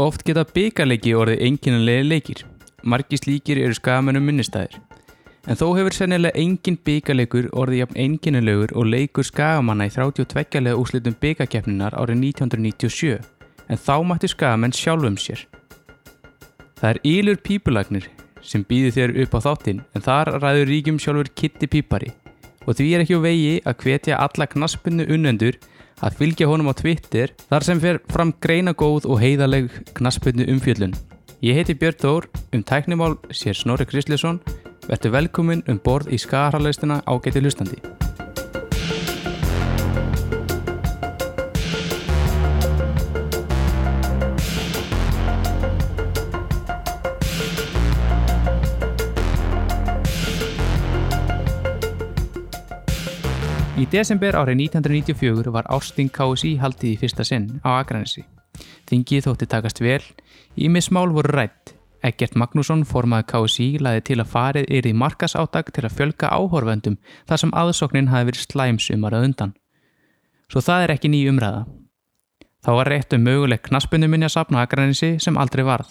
[0.00, 2.38] Oft geta byggarleiki orðið enginanlega leikir.
[2.82, 4.78] Margi slíkir eru skagamennum minnistæðir.
[5.44, 10.80] En þó hefur sennilega engin byggarleikur orðið jafn enginanlegur og leikur skagamanna í 32 lega
[10.80, 13.20] úslitum byggarkeppninar árið 1997.
[13.68, 15.44] En þá mættu skagamenn sjálfum sér.
[16.80, 18.08] Það er Ílur Pípulagnir
[18.40, 22.14] sem býður þér upp á þáttinn en þar ræður ríkjum sjálfur Kitty Pípari
[22.64, 25.60] og því er ekki á vegi að hvetja alla knaspunnu unnendur
[26.00, 29.68] að fylgja honum á Twitter þar sem fer fram greina góð og heiðaleg
[29.98, 30.96] knaspunnu umfjöllun.
[31.42, 34.40] Ég heiti Björn Þór, um tæknimál sér Snorri Kristlesson,
[34.88, 37.82] verður velkomin um borð í skarhalaustina ágæti hlustandi.
[53.82, 58.22] Í desember árið 1994 var Ásting KSI haldið í fyrsta sinn á Akranesi.
[58.86, 60.04] Þingið þótti takast vel,
[60.54, 61.72] ímis mál voru rætt.
[62.06, 66.30] Egert Magnússon, formaði KSI, laði til að farið er í markas áttak til að fjölga
[66.30, 69.54] áhorfendum þar sem aðsóknin hafi verið slæmsumar að undan.
[70.52, 71.64] Svo það er ekki ný umræða.
[72.62, 75.90] Þá var rétt um möguleg knaspunuminja sapna Akranesi sem aldrei varð.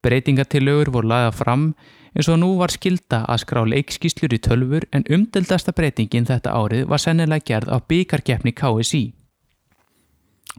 [0.00, 1.72] Breytingatillögur voru laðað fram
[2.18, 6.88] eins og nú var skilda að skrá leikskíslur í tölfur en umdeldasta breytingin þetta árið
[6.90, 9.04] var sennilega gerð á byggarkeppni KSI.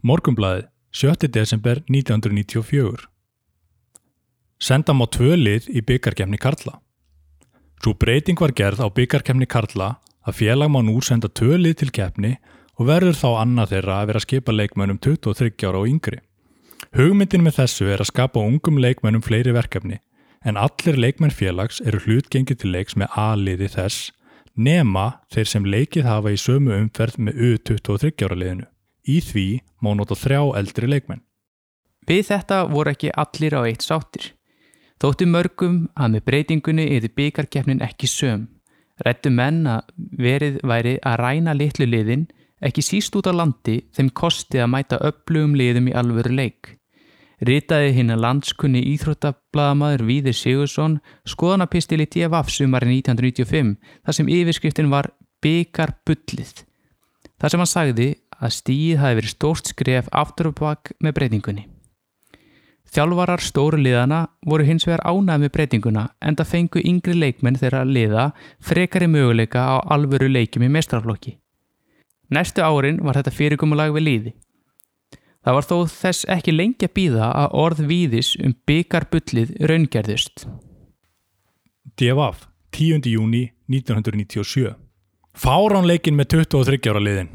[0.07, 1.27] Morgumblaðið, 7.
[1.27, 3.09] desember 1994
[4.59, 6.79] Sendam á tvö lið í byggarkeppni Karla.
[7.83, 11.91] Svo breyting var gerð á byggarkeppni Karla að félag má nú senda tvö lið til
[11.91, 12.37] keppni
[12.79, 16.23] og verður þá annað þeirra að vera að skipa leikmönnum 23 ára og yngri.
[16.95, 19.99] Hugmyndin með þessu er að skapa ungum leikmönnum fleiri verkefni
[20.45, 24.11] en allir leikmenn félags eru hlutgengið til leiks með A-liði þess
[24.59, 28.67] nema þeir sem leikið hafa í sömu umferð með U23 ára liðinu.
[29.07, 29.47] Í því
[29.83, 31.23] má nota þrjá eldri leikmenn.
[32.07, 34.33] Við þetta voru ekki allir á eitt sáttir.
[34.99, 38.47] Þóttu mörgum að með breytingunni yfir byggarkeppnin ekki söm.
[39.05, 42.27] Rættu menn að verið væri að ræna litlu liðin
[42.59, 46.78] ekki síst út á landi þeim kosti að mæta upplugum liðum í alvöru leik.
[47.39, 54.91] Ritaði hinn að landskunni íþróttablaðamaður Víðir Sigursson skoðanapistil í DFF sumari 1995 þar sem yfirskriftin
[54.91, 56.65] var Byggarbullið.
[57.39, 58.07] Þar sem hann sagði
[58.39, 61.65] að stíð hafi verið stórt skref aftur og bakk með breytingunni.
[62.89, 67.83] Þjálfarar stóru liðana voru hins vegar ánæð með breytinguna en það fengu yngri leikmenn þeirra
[67.85, 68.31] liða
[68.65, 71.35] frekari möguleika á alvöru leikjum í mestrarflokki.
[72.33, 74.33] Næstu árin var þetta fyrirkomulag við líði.
[75.49, 80.43] Það var þó þess ekki lengi að býða að orð víðis um byggarbullið raungerðust.
[81.97, 82.43] DFF,
[82.77, 83.09] 10.
[83.09, 84.75] júni 1997
[85.33, 87.33] Fáránleikin með 23 ára liðin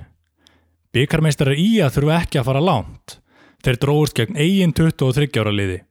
[0.94, 3.18] Byggarmeistarar í að þurfu ekki að fara langt.
[3.66, 5.82] Þeir dróðust gegn eigin 23 ára liði.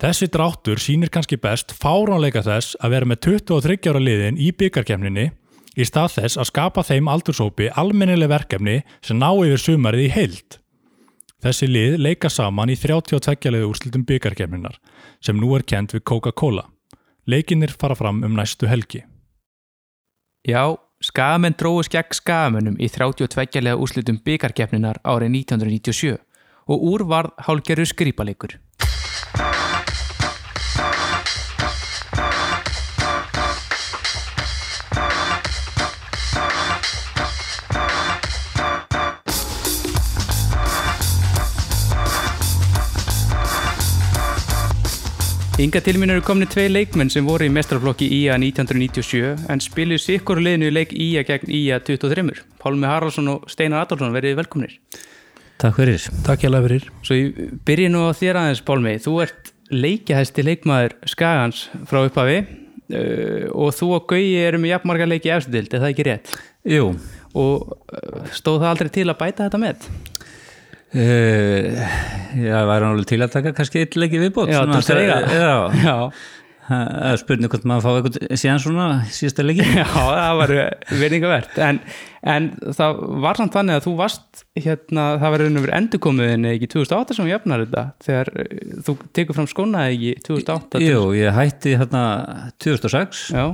[0.00, 5.30] Þessi dráttur sínir kannski best fáránleika þess að vera með 23 ára liðin í byggarkemninni
[5.76, 10.64] í stað þess að skapa þeim aldursópi almennileg verkefni sem ná yfir sumarið í heild.
[11.46, 14.80] Þessi lið leika saman í 32 leiðu úrslutum byggarkemninar
[15.22, 16.64] sem nú er kent við Coca-Cola.
[17.30, 19.04] Leikinir fara fram um næstu helgi.
[20.42, 26.18] Já, skamenn dróðus gegn skamennum í 32 lega úrslutum byggarkeppninar árið 1997
[26.66, 28.58] og úr varð hálgerður skrýpalegur.
[45.56, 50.02] Inga til mín eru komni tvei leikmenn sem voru í mestrarflokki IA 1997 en spiluðu
[50.04, 52.42] sikkur liðinu í leik IA gegn IA 23.
[52.60, 54.74] Pálmi Haraldsson og Steinar Adolfsson verið velkomnir.
[55.56, 56.04] Takk fyrir.
[56.26, 56.84] Takk hjá fyrir.
[57.00, 58.92] Svo ég byrji nú á þér aðeins Pálmi.
[59.00, 65.08] Þú ert leikjahæsti leikmaður Skagans frá upphafi uh, og þú og Gauji eru með jafnmarga
[65.08, 66.36] leiki eftirdild, er það ekki rétt?
[66.68, 66.92] Jú.
[67.32, 69.88] Og uh, stóð það aldrei til að bæta þetta með?
[70.96, 74.52] Það væri náttúrulega til að taka kannski eitt leiki viðbót.
[74.52, 74.62] Já.
[75.36, 75.56] Já.
[75.84, 75.96] Já.
[76.66, 79.66] Það er spurning hvort maður fá eitthvað síðan svona síðasta leiki.
[79.78, 80.52] Já, það var
[80.98, 81.78] verðingavert en,
[82.26, 87.18] en það var samt þannig að þú varst hérna, það var verið endurkomuðin ekki 2008
[87.18, 88.56] sem jöfnar þetta þegar uh,
[88.88, 92.04] þú tekur fram skónaði ekki 2008 Jú, ég hætti hérna
[92.66, 93.44] 2006, Já,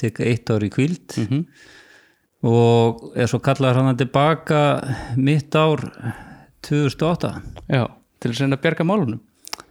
[0.00, 1.44] tek eitt ár í kvíld mhm,
[2.46, 4.62] og er svo kallaður hann tilbaka
[5.20, 5.84] mitt ár
[6.66, 7.32] 2008.
[7.68, 7.86] já,
[8.20, 9.22] til að senda að bjarga málunum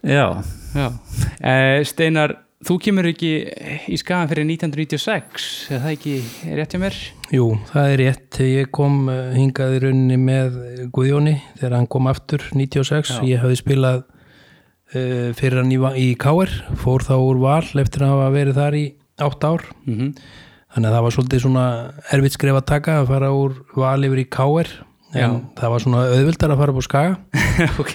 [0.06, 0.42] Já,
[0.74, 0.86] Já,
[1.40, 2.36] eh, Steinar
[2.66, 3.30] þú kemur ekki
[3.90, 6.14] í skagan fyrir 1996 er það ekki
[6.58, 6.98] rétt hjá mér?
[7.34, 8.38] Jú, það er rétt.
[8.46, 10.58] Ég kom eh, hingað í rauninni með
[10.94, 13.16] Guðjóni þegar hann kom aftur 96.
[13.18, 13.22] Já.
[13.26, 18.14] Ég hafði spilað uh, fyrir hann í, í Káir fór þá úr val eftir að
[18.14, 18.84] hafa verið þar í
[19.26, 20.12] átt ár mm
[20.76, 21.66] þannig að það var svolítið svona
[22.12, 24.72] erfitt skref að taka að fara úr val yfir í Káir
[25.24, 27.14] en það var svona auðvildar að fara upp á Skaga.
[27.82, 27.92] Ok,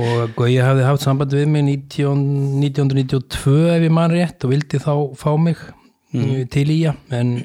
[0.00, 2.24] og Gauji hafði haft samband við mig 19,
[2.62, 5.60] 1992 ef ég man rétt og vildi þá fá mig
[6.14, 6.48] mm.
[6.52, 7.36] til í að en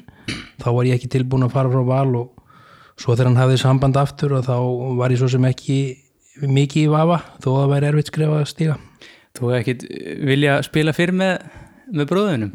[0.62, 2.32] þá var ég ekki tilbúin að fara frá val og
[2.96, 4.56] svo þegar hann hafði samband aftur og þá
[4.98, 5.78] var ég svo sem ekki
[6.46, 8.80] mikið í vafa þó að það væri erfitt skref að stíga.
[9.36, 9.86] Þú hefði ekkit
[10.30, 11.46] vilja spila fyrir með,
[11.92, 12.52] með bróðunum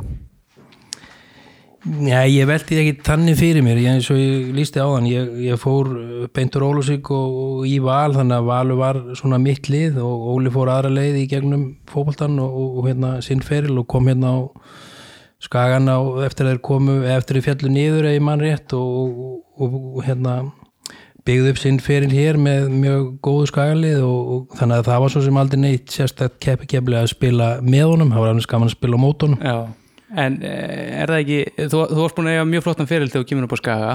[1.81, 5.31] Já, ég veldi ekki þannig fyrir mér, ég, eins og ég lísti á þann, ég,
[5.48, 9.66] ég fór uh, beintur Ólusík og, og í val, þannig að valu var svona mitt
[9.72, 13.81] lið og Óli fór aðra leið í gegnum fótboltan og, og, og hérna sinn feril
[13.81, 14.39] og kom hérna á
[15.42, 15.98] skagan á
[16.28, 19.42] eftir þeir komu, eftir þeir fjallu niður eða mann rétt og,
[20.06, 20.38] hérna
[21.25, 25.25] byggði upp sinn feril hér með mjög góðu skagalið og, þannig að það var svo
[25.25, 28.78] sem aldrei neitt sérstætt keppi kepplega að spila með honum, það var annars gaman að
[28.78, 29.42] spila á mótunum.
[29.42, 29.57] Já,
[30.19, 33.24] en eh, er það ekki þú, þú varst búin að eiga mjög flottan fyrir þegar
[33.24, 33.94] þú kemur upp á Skaga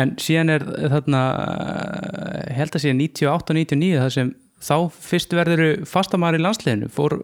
[0.00, 4.34] en síðan er þarna eh, held að sé 98-99 það sem
[4.64, 4.76] þá
[5.08, 7.16] fyrst verður fastamæður í landsliðinu fór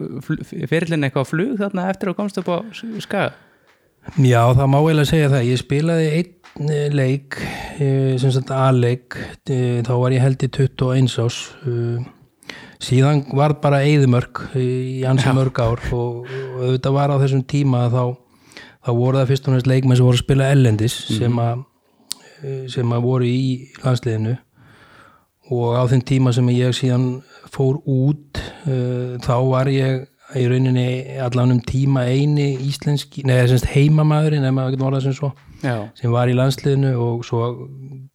[0.71, 2.57] fyrirlin eitthvað flug þarna eftir að þú komst upp á
[3.05, 3.31] Skaga
[4.17, 5.43] Já, það má eiginlega segja það.
[5.45, 7.37] Ég spilaði einn eh, leik,
[7.77, 11.37] sem sagt A-leik, þá var ég held í 21 ás.
[12.81, 17.85] Síðan var bara eyðumörk í ansi mörg ár og, og auðvitað var á þessum tíma
[17.87, 18.05] að þá,
[18.81, 21.65] þá voru það fyrst og næst leikmenn sem voru að spila ellendis sem, að,
[22.43, 23.43] eh, sem að voru í
[23.85, 24.37] landsliðinu.
[25.51, 27.09] Og á þeim tíma sem ég síðan
[27.51, 28.39] fór út
[28.71, 30.05] uh, þá var ég
[30.39, 35.17] í rauninni allan um tíma eini íslenski, neða semst heimamaðurinn ef maður getur orðað sem
[35.17, 35.31] svo
[35.61, 37.49] Já, sem var í landsliðinu og svo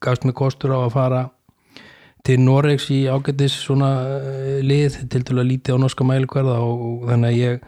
[0.01, 1.23] gafst mér kostur á að fara
[2.25, 6.87] til Noregs í ágætis svona uh, lið til til að lítið á norska mælikvarða og,
[6.87, 7.67] og þannig að ég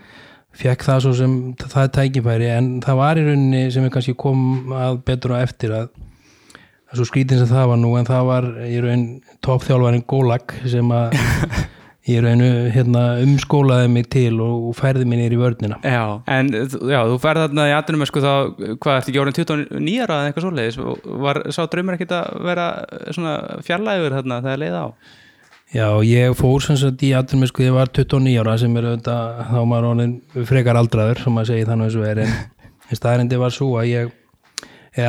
[0.57, 4.17] fekk það svo sem það er tækifæri en það var í rauninni sem ég kannski
[4.17, 5.89] kom að betur á eftir að
[6.87, 9.07] að svo skrítin sem það var nú en það var í raun
[9.45, 11.17] toppþjálfarinn Gólag sem að
[12.07, 15.79] í raun hérna, umskólaði mig til og, færði mig niður í vörnina.
[15.83, 18.31] Já, en já, þú ferð þarna í aðdunum sko þá,
[18.79, 20.79] hvað ertu ekki orðin 29 ára eða eitthvað svoleiðis?
[21.27, 22.67] Var sá draumur ekkit að vera
[23.11, 23.37] svona
[23.67, 24.87] fjarlægur þarna þegar leiði á
[25.75, 29.41] Já, ég fór sem sagt í aðrum sko, ég var 29 ára sem er auðvitað
[29.49, 30.13] þá maður orðin
[30.47, 32.37] frekar aldraður sem maður segir þannig eins og er en
[33.01, 34.13] staðrendi var svo að ég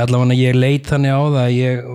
[0.02, 1.86] allavega ég leit þannig á það að ég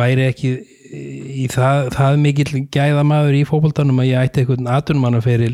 [0.00, 0.54] væri ekki
[0.96, 5.52] í það, það mikill gæðamaður í fótboltanum að ég ætti einhvern atvinnumannaferil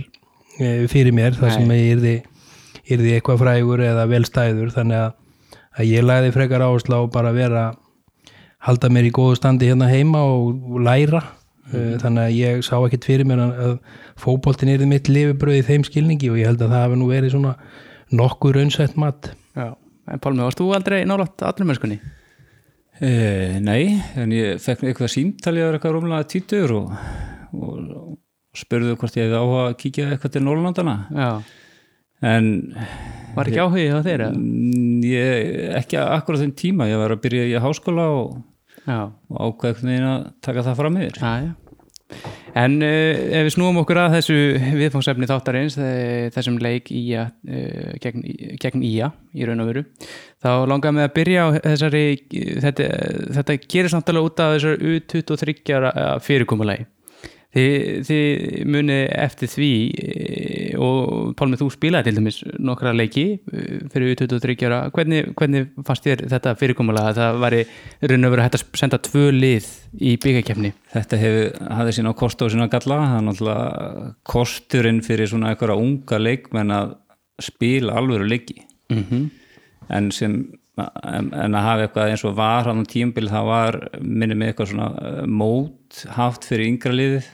[0.63, 2.17] eh, fyrir mér þar sem ég yrði,
[2.87, 5.13] yrði eitthvað frægur eða velstæður þannig að,
[5.83, 7.69] að ég lagði frekar áherslu á bara að vera
[8.63, 11.25] halda mér í góðu standi hérna heima og læra
[11.73, 12.01] mm.
[12.03, 13.77] þannig að ég sá ekkert fyrir mér að,
[14.21, 17.35] fótboltin er mitt lifibröð í þeim skilningi og ég held að það hafi nú verið
[17.35, 17.55] svona
[18.13, 19.73] nokkur raunsætt mat Já,
[20.09, 21.99] en Pálmi, varst þú aldrei nálátt aðdunumöskunni?
[23.03, 23.13] E,
[23.65, 26.93] nei, en ég fekk eitthvað símtalið að eitthvað rúmlega títur og,
[27.57, 27.73] og,
[28.03, 31.31] og spurðu hvort ég hefði áhuga að kíkja eitthvað til Norrlandana Já,
[32.33, 32.51] en
[33.33, 34.29] var ekki áhugið á þeirra?
[34.37, 38.37] mm, ég, ekki akkurat þeim tíma ég var að byrja í háskóla og,
[38.93, 41.62] og ákveð einhvern veginn að taka það fram yfir já, já
[42.55, 42.89] En uh,
[43.39, 44.35] ef við snúum okkur að þessu
[44.77, 48.25] viðfangsefni þáttarins, þe- þessum leik ía, uh, gegn,
[48.61, 49.85] gegn ía í raun og veru,
[50.45, 52.03] þá langar með að byrja á þessari,
[52.67, 52.89] þetta,
[53.39, 56.85] þetta gerir samtalið út af þessari U23 ára, eh, fyrirkomulagi.
[57.53, 57.73] Þið,
[58.09, 64.15] þið munið eftir því eh, og Pálmi þú spilaði til dæmis nokkra leiki eh, fyrir
[64.15, 64.79] U23 ára.
[64.95, 67.61] Hvernig, hvernig fannst þér þetta fyrirkomulega að það væri
[68.09, 69.69] raun og veru hægt að senda tvö lið
[70.01, 73.03] í byggakefni Þetta hefur, hafði sína kost og sína galla.
[73.11, 76.97] Það er náttúrulega kosturinn fyrir svona einhverja unga leikmenn að
[77.43, 78.63] spila alvöru leiki.
[78.93, 79.31] Mm -hmm.
[79.93, 80.41] en sem
[80.81, 84.71] en, að hafa eitthvað eins og var hann á tímabil það var minni með eitthvað
[84.73, 87.31] svona uh, mót haft fyrir yngra liðið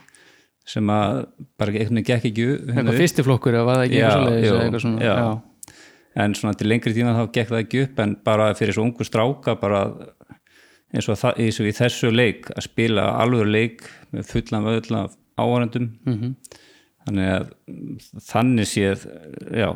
[0.68, 1.22] sem að
[1.60, 2.98] bara veginn gekk ekki eitthvað upp.
[3.00, 5.14] fyrsti flokkur eða var það ekki Já, eða eitthvað svona já.
[5.16, 5.74] já.
[6.24, 9.06] en svona til lengri tíma þá gekk það ekki upp en bara fyrir svo ungu
[9.08, 9.82] stráka bara
[10.94, 13.82] eins og, það, eins og í þessu leik að spila alveg leik
[14.16, 16.34] með fullan vöðla af áhverjandum Mhm.
[17.08, 17.46] Þannig að
[18.28, 19.06] þannig séð
[19.52, 19.70] já,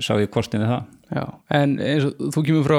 [0.00, 1.26] sá ég kostin við það Já.
[1.52, 2.78] en eins og þú kemur frá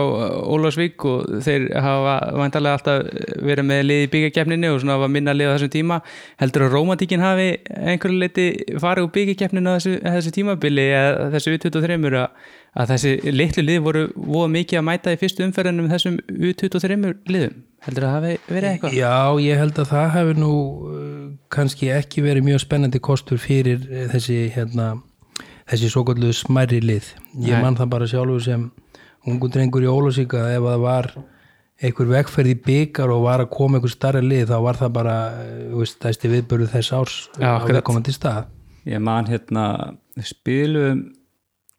[0.56, 5.36] Ólarsvík og þeir hafa vantarlega alltaf verið með lið í byggakefninu og svona var minna
[5.38, 6.00] lið á þessum tíma
[6.42, 8.48] heldur að romantíkin hafi einhverju leiti
[8.82, 13.84] farið úr byggakefninu á þessu, þessu tímabili eða þessu U23 að, að þessi litlu lið
[13.86, 17.00] voru voða mikið að mæta í fyrstu umferðinum þessum U23
[17.30, 18.96] liðum heldur það hafi verið eitthvað?
[18.98, 23.84] Já, ég held að það hefur nú uh, kannski ekki verið mjög spennandi kostur fyrir
[23.90, 24.88] eh, þessi hérna,
[25.70, 27.12] þessi svo kallu smærri lið.
[27.44, 27.64] Ég Nei.
[27.66, 28.66] man það bara sjálfur sem
[29.30, 31.12] ungu drengur í Ólásíka ef það var
[31.84, 35.18] einhver vegferð í byggar og var að koma einhver starri lið þá var það bara,
[35.34, 37.80] uh, þú veist, þæsti viðbörðu þess árs Já, á akkurat.
[37.80, 38.48] viðkomandi stað.
[38.84, 39.66] ég man hérna
[40.24, 41.04] spilum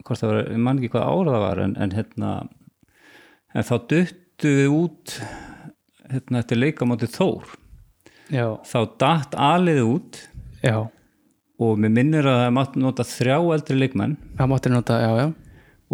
[0.05, 2.31] hvort það var, ég man ekki hvað ára það var en, en hérna
[3.55, 5.17] en þá duttu við út
[6.13, 7.45] hérna eftir leikamóti Þór.
[8.33, 10.21] Já, þá datt alið út
[10.65, 10.79] já,
[11.61, 14.15] og mér minnir að það mátt nota þrjá eldri leikmenn.
[14.39, 15.27] Það mátti nota, já, já.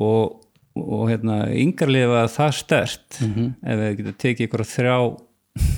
[0.01, 0.37] Og,
[0.81, 3.19] og hérna yngarlið var það stert.
[3.21, 3.49] Mhm.
[3.67, 4.95] ef við getum tekið ykkur þrjá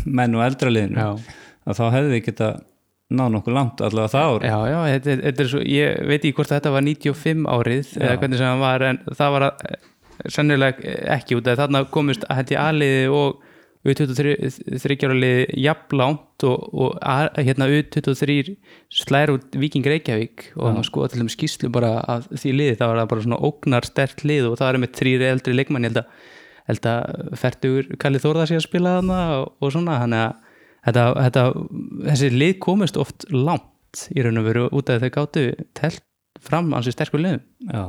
[0.07, 1.39] menn og eldra liðinu Já.
[1.67, 2.51] að þá hefðu við geta
[3.13, 4.45] náð nokkuð langt allavega það ár.
[4.47, 7.91] Já, já, þetta, er- þetta er svo, ég veit ekki hvort þetta var 95 árið
[7.99, 9.65] eða hvernig sem það var en það var að,
[10.33, 13.43] sennilega ekki út af þarna komist að hætti aðliði og
[13.83, 18.55] U23 liði jafnlánt og, og að, hérna U23
[18.95, 22.77] slær út Víking Reykjavík og þannig að skoða til þeim skýslu bara af því liði,
[22.79, 25.89] það var það bara svona ógnar stert lið og það var með þrýri eldri leikmann
[25.89, 26.31] ég held að,
[26.71, 31.09] held að fertugur Kalli Þórða sé að spila þarna og, og svona, þannig að þetta,
[31.27, 31.45] þetta,
[32.07, 36.07] þessi lið komist oft langt í raun og veru út af þau gáttu telt
[36.43, 37.43] fram ansi sterkur liðum.
[37.67, 37.85] Já,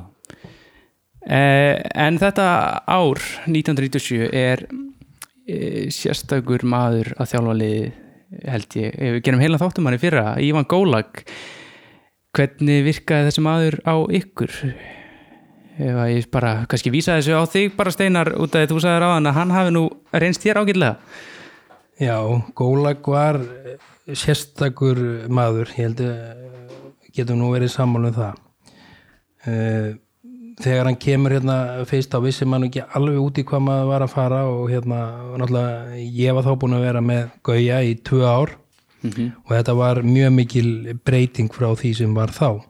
[1.23, 2.45] Eh, en þetta
[2.83, 4.65] ár 1997 er
[5.93, 7.91] sérstakur maður að þjálfa liði
[8.49, 11.23] held ég, Eh, við gerum heila þáttum hann í fyrra, Ívan Gólag
[12.33, 14.53] hvernig virkaði þessi maður á ykkur?
[15.73, 18.81] Ef að ég bara kannski vísa þessu á þig bara Steinar út af því þú
[18.81, 19.83] sagðir á hann að hann hafi nú
[20.13, 20.97] reynst þér ágætlega.
[22.01, 22.17] Já,
[22.57, 23.39] Gólag var
[24.09, 28.41] sérstakur maður, ég held að getum nú verið sammála um það.
[30.61, 31.55] Þegar hann kemur hérna
[31.89, 34.99] fyrst á vissi mann ekki alveg út í hvað maður var að fara og hérna,
[35.39, 38.53] náttúrulega ég var þá búin að vera með Gauja í tvö ár
[39.03, 40.69] og þetta var mjög mikil
[41.05, 42.61] breyting frá því sem var þá.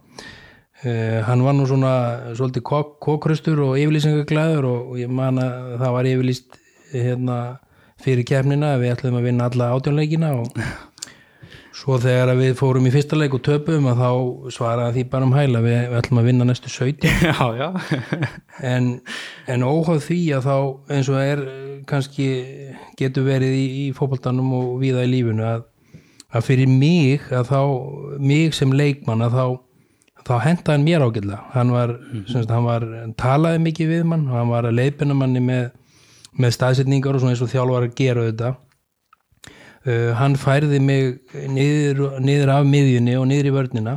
[0.83, 1.93] Uh, hann var nú svona
[2.35, 6.57] svolítið kok kokrustur og yfirlýsingaglæður og, og ég man að það var yfirlýst
[6.91, 7.37] hérna,
[8.03, 10.59] fyrir kefnina við ætlum að vinna alla átjónleikina og
[11.73, 14.09] svo þegar við fórum í fyrsta leik og töpum að þá
[14.53, 17.69] svaraði því bara um hæla við, við ætlum að vinna næstu 17 Já, já.
[18.61, 18.89] En,
[19.49, 20.55] en óháð því að þá
[20.93, 22.27] eins og er eh, kannski
[22.99, 25.65] getur verið í, í fótboltanum og víða í lífinu að,
[26.29, 27.61] að fyrir mig að þá,
[28.21, 29.45] mig sem leikmann að þá,
[30.29, 31.41] þá henda hann mér ágætlega.
[31.55, 32.51] Hann var, mm -hmm.
[32.53, 32.85] hann var
[33.17, 35.71] talaði mikið við mann hann var að leiðbina manni með,
[36.37, 38.53] með staðsetningar og svona eins og þjálfar að gera þetta
[39.87, 41.19] uh, hann færði mig
[41.51, 43.95] niður, niður af miðjunni og niður í vörnina.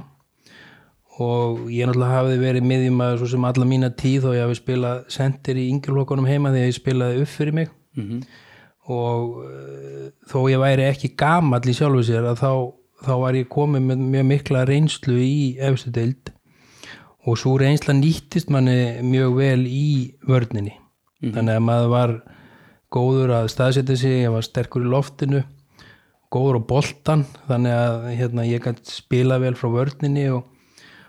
[1.22, 4.98] Og ég náttúrulega hafiði verið miðjumæður svo sem alla mína tíð og ég hafi spilað
[5.14, 7.72] sendir í yngjurlokkunum heima þegar ég spilaði upp fyrir mig.
[7.96, 8.26] Mhm.
[8.92, 12.50] og uh, þó ég væri ekki gamall í sjálfu sér að þá,
[13.02, 16.30] þá var ég komið með mjög mikla reynslu í efstu deild.
[17.26, 20.76] Og svo reynsla nýttist manni mjög vel í vörninni.
[21.24, 22.12] Þannig að maður var
[22.92, 25.42] góður að staðsetja sig, ég var sterkur í loftinu
[26.36, 30.46] góður á boltan þannig að hérna, ég gæti spila vel frá vörninni og,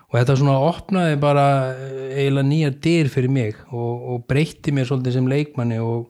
[0.08, 4.88] og þetta svona opnaði bara eh, eiginlega nýjar dyr fyrir mig og, og breytti mér
[4.88, 6.08] svolítið sem leikmanni og,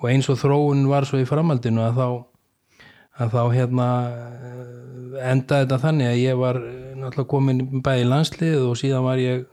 [0.00, 2.08] og eins og þróun var svo í framhaldinu að þá
[3.20, 8.12] að þá hérna eh, endaði þetta þannig að ég var eh, náttúrulega komin bæði í
[8.12, 9.48] landslið og síðan var ég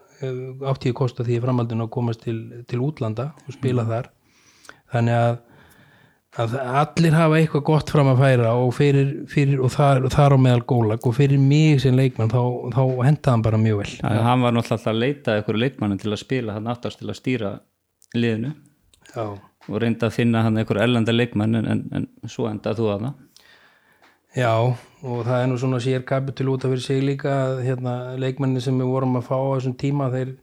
[0.66, 2.38] átti ég kosta því framhaldinu að komast til,
[2.70, 4.10] til útlanda og spila þar.
[4.94, 5.36] Þannig að,
[6.38, 10.38] að allir hafa eitthvað gott fram að færa og, fyrir, fyrir, og þar, þar á
[10.46, 12.42] meðal gólag og fyrir mig sem leikmann þá,
[12.76, 13.92] þá hendaði hann bara mjög vel.
[13.98, 17.10] Já, hann var náttúrulega alltaf að leita einhverju leikmannin til að spila hann aftast til
[17.10, 17.54] að stýra
[18.16, 18.54] liðinu.
[19.16, 19.38] Já.
[19.68, 23.06] og reynda að finna hann einhverju ellenda leikmann en, en, en svo endað þú að
[23.08, 23.24] það
[24.38, 27.94] Já, og það er nú svona sér kapitul út af fyrir sig líka að hérna,
[28.22, 30.36] leikmenni sem við vorum að fá á þessum tíma þeir,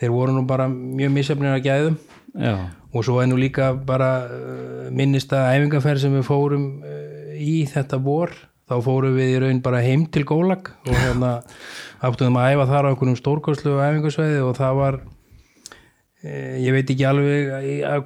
[0.00, 1.98] þeir voru nú bara mjög misjafnir að gæðum.
[2.32, 2.56] Já,
[2.92, 8.00] og svo er nú líka bara uh, minnista æfingaferð sem við fórum uh, í þetta
[8.04, 8.34] vor.
[8.68, 11.32] Þá fórum við í raun bara heim til Gólag og hérna
[12.06, 17.08] áttum að æfa þar á einhvernum stórkoslu æfingasveiði og það var uh, ég veit ekki
[17.08, 17.50] alveg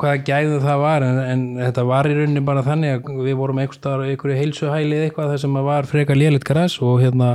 [0.00, 3.62] hvaða gæðu það var en, en þetta var í rauninni bara þannig að við vorum
[3.62, 7.32] einhverju heilsuhæli eða eitthvað þar sem að var frekar lélitt græs og hérna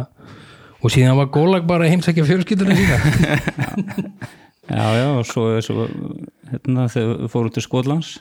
[0.81, 2.97] og síðan var Gólag bara að heimsækja fjölskylduna sína
[4.77, 5.87] já, já og svo, svo
[6.51, 8.15] hérna, þegar við fórum til Skotlands.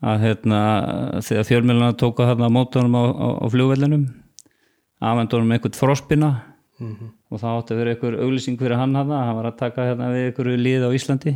[0.00, 0.60] Að hérna
[1.20, 4.06] þegar fjölmjöluna tóka þarna mótunum á, á, á flugvellinum
[5.00, 6.30] afendunum einhvern frospina
[6.80, 10.08] og það átti að vera einhver auglýsing fyrir hann hana, hann var að taka hérna
[10.14, 11.34] við einhverju lið á Íslandi.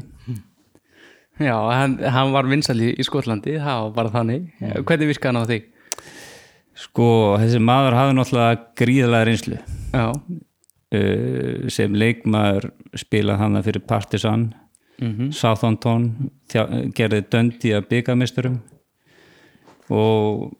[1.34, 4.48] Já, hann, hann var vinsali í Skotlandi, það var bara þannig.
[4.86, 5.68] Hvernig virkaði hann á þig?
[6.84, 7.08] Sko,
[7.42, 9.58] þessi maður hafði náttúrulega gríðlega reynslu.
[9.92, 10.06] Já,
[10.96, 14.48] uh, sem leikmaður spilað hann fyrir Partisan
[15.00, 15.32] Mhm.
[15.32, 18.60] Southampton þjá, gerði döndi að byggamisturum
[19.90, 20.52] og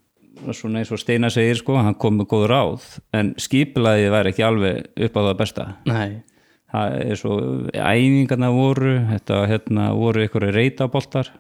[0.53, 4.45] svona eins og Steina segir sko, hann kom með góð ráð en skipilaði væri ekki
[4.47, 5.67] alveg upp á það besta.
[5.89, 6.23] Nei,
[6.73, 7.39] það er svo,
[7.73, 11.31] æfingarna voru þetta hérna, voru ykkur reytaboltar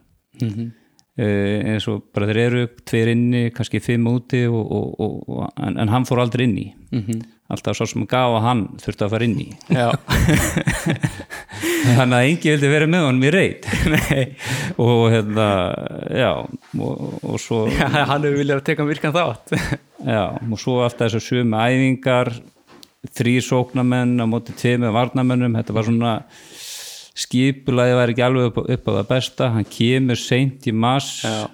[0.41, 0.73] mm -hmm.
[1.19, 5.79] uh, eins og bara þeir eru tveir inni, kannski fimm úti og, og, og, en,
[5.79, 6.69] en hann fór aldrei inn í
[7.55, 9.49] alltaf svo sem gaf að hann þurfti að fara inn í.
[11.85, 13.69] Þannig að engi vildi vera með honum í reyt
[14.85, 15.49] og hérna
[16.11, 19.55] já og, og svo já hann hefur viljað að teka virkan þátt.
[20.01, 22.33] já, og svo alltaf þessu sömu æfingar
[23.15, 26.15] þrýr sóknamenn á móti tveimur varnamennum þetta var svona
[27.15, 29.51] skipulaði var ekki alveg upp, upp á það besta.
[29.55, 31.47] Hann kemur seint í mass Já.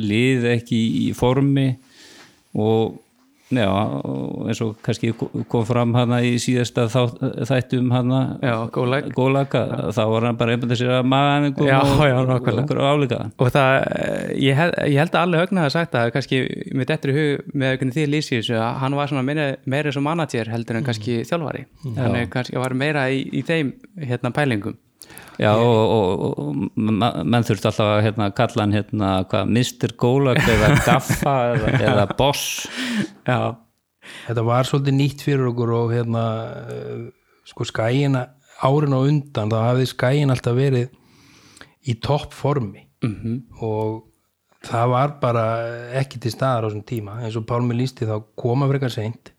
[0.00, 1.74] lið ekki í formi.
[2.54, 2.94] Og
[3.58, 3.70] já,
[4.48, 5.12] eins og kannski
[5.50, 7.00] kom fram hana í síðasta þá,
[7.48, 9.10] þættum hana Já, góðleg.
[9.16, 9.64] góðlaka,
[9.96, 11.08] þá var hann bara einbænt að sér að
[11.68, 12.04] Já, og,
[12.64, 13.74] okkur álíka Og það,
[14.44, 16.42] ég held, ég held að allir högna hafa sagt að kannski
[16.74, 20.04] með dettur í hug með hvernig þið lýsir þessu að hann var meira, meira sem
[20.04, 21.66] manager heldur en kannski þjálfari.
[21.84, 24.78] Þannig kannski var meira í, í þeim hérna pælingum.
[25.40, 29.94] Já, og, og, og menn þurfti alltaf að hérna, kalla hann hérna, hvað, Mr.
[29.98, 32.44] Gólag eða Gaffa eða, eða Boss.
[33.26, 33.40] Já,
[34.28, 36.24] þetta var svolítið nýtt fyrir okkur og hérna
[36.62, 37.04] uh,
[37.50, 38.20] sko skæin
[38.64, 40.90] árin og undan þá hafði skæin alltaf verið
[41.90, 42.86] í toppformi.
[43.04, 44.02] Mm og
[44.64, 45.44] það var bara
[46.00, 47.18] ekki til staðar á þessum tíma.
[47.20, 49.33] Eins og Pálmi lísti þá koma frekar seint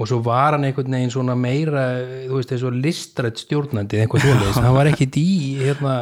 [0.00, 1.86] og svo var hann einhvern veginn svona meira
[2.28, 5.96] þú veist og listrætt stjórnandi eitthvað svoleiðis, hann var ekkit í hérna,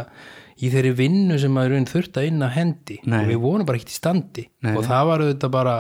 [0.61, 3.23] í þeirri vinnu sem maður þurft að inn að hendi Nei.
[3.23, 4.77] og við vorum bara ekkit í standi Nei.
[4.77, 5.77] og það var auðvitað bara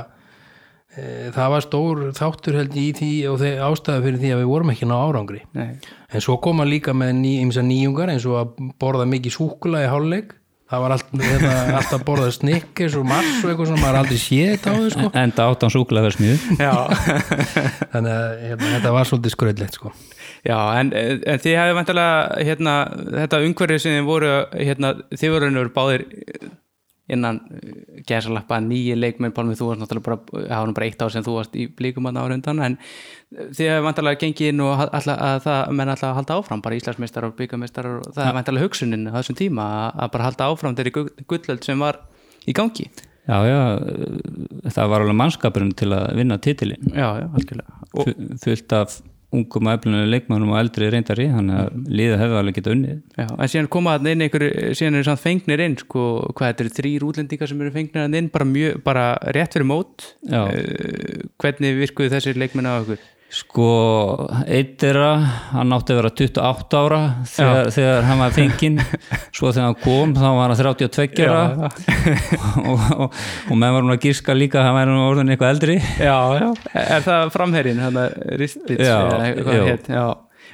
[0.90, 1.04] e,
[1.36, 4.74] það var stór þáttur held í því og þeir ástæða fyrir því að við vorum
[4.74, 5.70] ekki ná árangri nei,
[6.10, 10.32] En svo koma líka með ný, nýjungar eins og að borða mikið súkula í hálfleik.
[10.70, 14.20] Það var allt, hérna, alltaf að borða snikkis og mars og eitthvað sem maður aldrei
[14.22, 15.10] séð þetta á þau sko.
[15.18, 16.74] enda áttan súklaversmiðu já,
[17.92, 19.92] Þannig að hérna, þetta var svolítið skröðlegt sko.
[20.46, 22.76] já, en, en þið hefði vantilega hérna,
[23.16, 26.06] þetta umhverfið sem þið voru, hérna, þið voru báðir
[27.12, 27.40] innan
[28.08, 31.36] gæsalappa nýji leikmenn, Pálmi, þú varst náttúrulega bara, var nú bara eitt ár sem þú
[31.38, 32.78] varst í blíkum að ára undan, en
[33.30, 36.80] þið hefði vantilega gengið inn og alltaf, að það menn alltaf að halda áfram, bara
[36.80, 40.50] Íslandsmeistar og byggameistar og það er vantilega hugsunin á þessum tíma að, að bara halda
[40.50, 40.96] áfram þeirri
[41.30, 42.02] gullöld sem var
[42.48, 42.88] í gangi.
[43.30, 43.60] Já, já,
[44.74, 47.76] það var alveg mannskapurinn til að vinna titilin Já, já, algjörlega.
[48.00, 48.08] Og,
[48.42, 48.96] fullt af
[49.30, 53.26] ungum og eflunum leikmannum og eldri reyndari þannig að liða hefði alveg getað unnið Já,
[53.28, 54.46] en síðan koma þarna inn einhver,
[54.78, 58.30] síðan eru samt fengnir inn, sko, hvað þetta eru þrýr útlendingar sem eru fengnir inn,
[58.34, 60.10] bara mjög, bara rétt fyrir mót.
[60.26, 60.42] Já.
[60.50, 63.02] Eh, hvernig virkuðu þessir leikmenn á okkur?
[63.30, 63.66] Sko,
[64.50, 66.98] eitt er að hann átti að vera 28 ára
[67.30, 68.80] þegar, þegar hann var fenginn.
[69.36, 71.68] Svo þegar hann kom þá var hann 32 ára.
[72.70, 73.14] Og, og,
[73.46, 75.78] og menn var hún að gíska líka hann væri nú orðin eitthvað eldri.
[76.02, 76.48] Já, já.
[76.82, 78.98] Er það framherrin, hann að Ristits, Já,
[79.86, 80.04] já.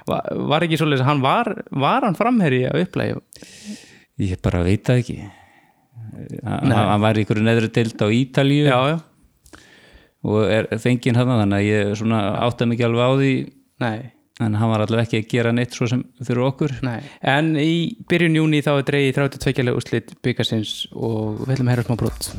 [0.06, 3.16] Var, var ekki svolítið, hann var, var hann framherri að upplægi?
[4.26, 5.18] Ég bara veit það ekki.
[6.44, 8.68] Hann, hann var í ykkur neðri deild á Ítalíu.
[8.68, 8.98] Já, já.
[10.26, 13.32] Og er fenginn hann þannig að ég svona átti mikið alveg á því
[13.76, 13.98] Nei,
[14.40, 17.02] en hann var allavega ekki að gera neitt svo sem fyrir okkur nei.
[17.20, 21.76] En í byrjun júni þá er dreigið 32 lega úrslit byggarsins og við ætlum að
[21.76, 22.32] herra smá brot.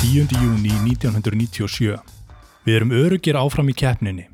[0.00, 1.98] Tíundi júni 1997.
[2.66, 4.29] Við erum örugir áfram í keppninni.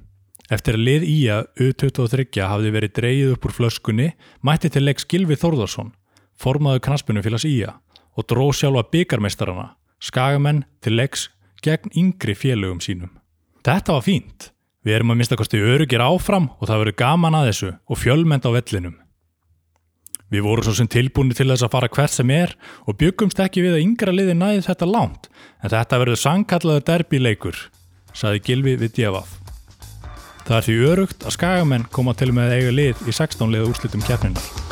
[0.52, 4.12] Eftir að lið í að U23 hafði verið dreigið upp úr flöskunni,
[4.46, 5.90] mætti til leiks Gilvi Þórðarsson,
[6.38, 7.80] formaðu knaspunumfélags í að
[8.16, 11.28] og dró sjálfa byggarmeistarana, skagamenn til leiks
[11.64, 13.10] gegn yngri félögum sínum.
[13.66, 14.50] Þetta var fínt.
[14.86, 18.46] Við erum að mista kosti örugir áfram og það verður gaman að þessu og fjölmend
[18.46, 18.94] á vellinum.
[20.30, 22.54] Við vorum svo sem tilbúinu til þess að fara hvert sem er
[22.86, 25.28] og byggumst ekki við að yngra liði næði þetta langt,
[25.62, 27.66] en þetta verður sangkallaður derbyleikur,
[28.14, 29.45] saði Gilvi við Djefaf.
[30.46, 33.72] Það er því örugt að skagamenn koma til með að eiga lið í 16 liða
[33.72, 34.65] úrslitum keppninar.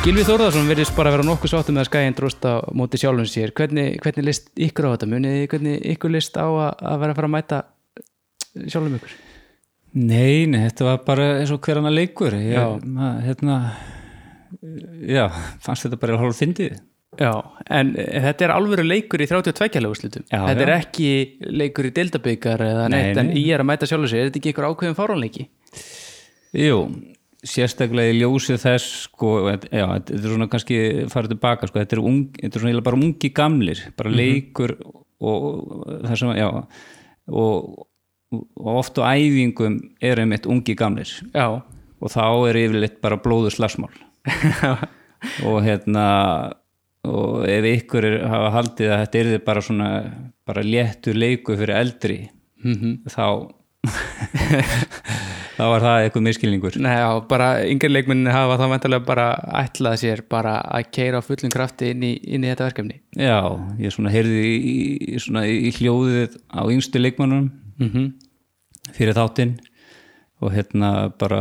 [0.00, 3.50] Gilvi Þórðarsson verðist bara vera nokkuð sáttum með að skæðin dróst á móti sjálfum sér
[3.56, 7.18] hvernig, hvernig list ykkur á þetta munið hvernig ykkur list á að, að vera að
[7.18, 7.58] fara að mæta
[8.72, 9.12] sjálfum ykkur
[10.00, 12.64] Nei, nei, þetta var bara eins og hver annar leikur ég, Já.
[12.86, 13.58] ma- hérna
[15.10, 15.26] já,
[15.66, 16.78] fannst þetta bara hálf fyndið
[17.20, 17.32] Já,
[17.74, 20.78] en e, þetta er alvöru leikur í 32 legurslutum Já, þetta er já.
[20.80, 21.10] ekki
[21.60, 23.40] leikur í dildabyggar eða Nei, neitt, en nei.
[23.44, 25.48] ég er að mæta sjálfum sér er þetta ekki ykkur ákveðin fáránleiki?
[26.56, 26.78] Jú,
[27.46, 30.78] sérstaklega í ljósið þess sko, já, þetta er svona kannski
[31.12, 34.74] farið tilbaka, sko, þetta er, ung, þetta er svona bara ungi gamlir, bara leikur
[35.20, 36.48] og það sem, já
[37.30, 37.86] og,
[38.36, 41.10] og oft á æfingum er einmitt ungi gamlir.
[41.34, 41.46] Já,
[42.00, 43.92] og þá er yfirleitt bara blóður slagsmál.
[45.44, 46.04] Og hérna
[47.04, 49.88] og ef ykkur er, hafa haldið að þetta er bara svona
[50.48, 52.18] bara léttur leiku fyrir eldri
[52.64, 52.98] Mhm.
[53.08, 53.52] þá
[55.60, 59.26] þá var það eitthvað miskilningur Nei, já, bara yngri leikmennin hafa þá vantarlega bara
[59.60, 63.00] ætlað sér bara að keira á fullum krafti inn í, inn í þetta verkefni.
[63.20, 63.38] Já,
[63.82, 64.74] ég svona heyrði í,
[65.12, 67.48] í, svona í hljóðið á yngstu leikmannum
[67.80, 68.10] mm
[68.90, 69.52] fyrir þáttinn
[70.42, 71.40] og hérna bara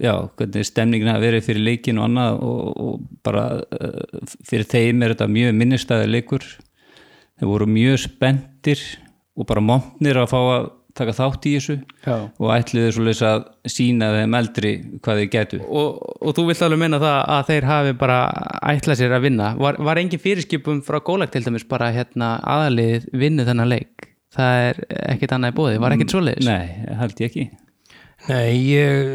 [0.00, 3.44] já, hvernig stemningin hafi verið fyrir leikin og annað og, og bara
[3.78, 6.46] eh, fyrir þeim er þetta mjög minnistæði leikur.
[7.38, 8.82] Þeir voru mjög spenntir
[9.34, 10.66] og bara montnir að fá að
[10.98, 12.14] taka þátt í þessu Já.
[12.38, 16.82] og ætliðu svo að sína þeim eldri hvað þeir getu og, og þú vilt alveg
[16.84, 18.18] meina það að þeir hafi bara
[18.70, 19.50] ætlað sér að vinna.
[19.58, 24.10] Var, var engin fyrirskipum frá gólag til dæmis bara hérna aðalið vinnu þennan leik?
[24.34, 24.80] Það er
[25.14, 26.48] ekkit annað í bóði, var ekkit svoleiðis?
[26.48, 27.48] Nei, held ég ekki.
[28.24, 29.10] Nei, ég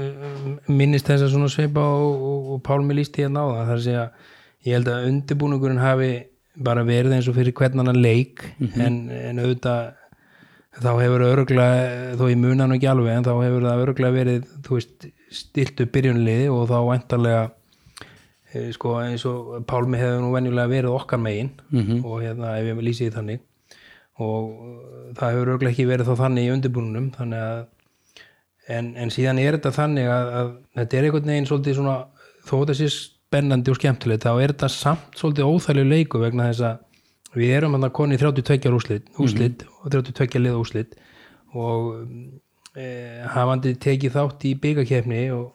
[0.00, 3.66] uh, minnist þess að svona sveipa og, og, og Pálmi lísti hérna á það.
[3.68, 4.06] Þar að segja,
[4.64, 6.12] ég held að undirbúningurinn hafi
[6.64, 8.44] bara verið eins og fyrir hvern annan leik
[8.78, 9.94] en, en auðvitað
[10.82, 14.48] þá hefur öruglega, þó ég muna nú ekki alveg en þá hefur það öruglega verið
[14.66, 17.42] þú veist, stilt upp byrjunliði og þá væntarlega
[18.52, 21.52] eh, sko eins og Pálmi hefur nú venjulega verið okkar megin
[22.02, 23.44] og hérna ef ég lýsi því þannig.
[24.22, 24.74] Og uh,
[25.18, 27.62] það hefur öruglega ekki verið þá þannig í undirbúnunum þannig að
[28.70, 31.96] en, en síðan er þetta þannig að, að þetta er einhvern veginn svolítið svona
[32.44, 36.66] þó þetta sé spennandi og skemmtilegt þá er þetta samt svolítið óþæglega leiku vegna þess
[36.68, 36.82] að
[37.34, 40.94] við erum hann að koni 32 úrslit, úrslit og 32 liða úrslit
[41.54, 41.94] og
[42.76, 42.86] e,
[43.34, 45.52] hafandi tekið þátt í byggakefni og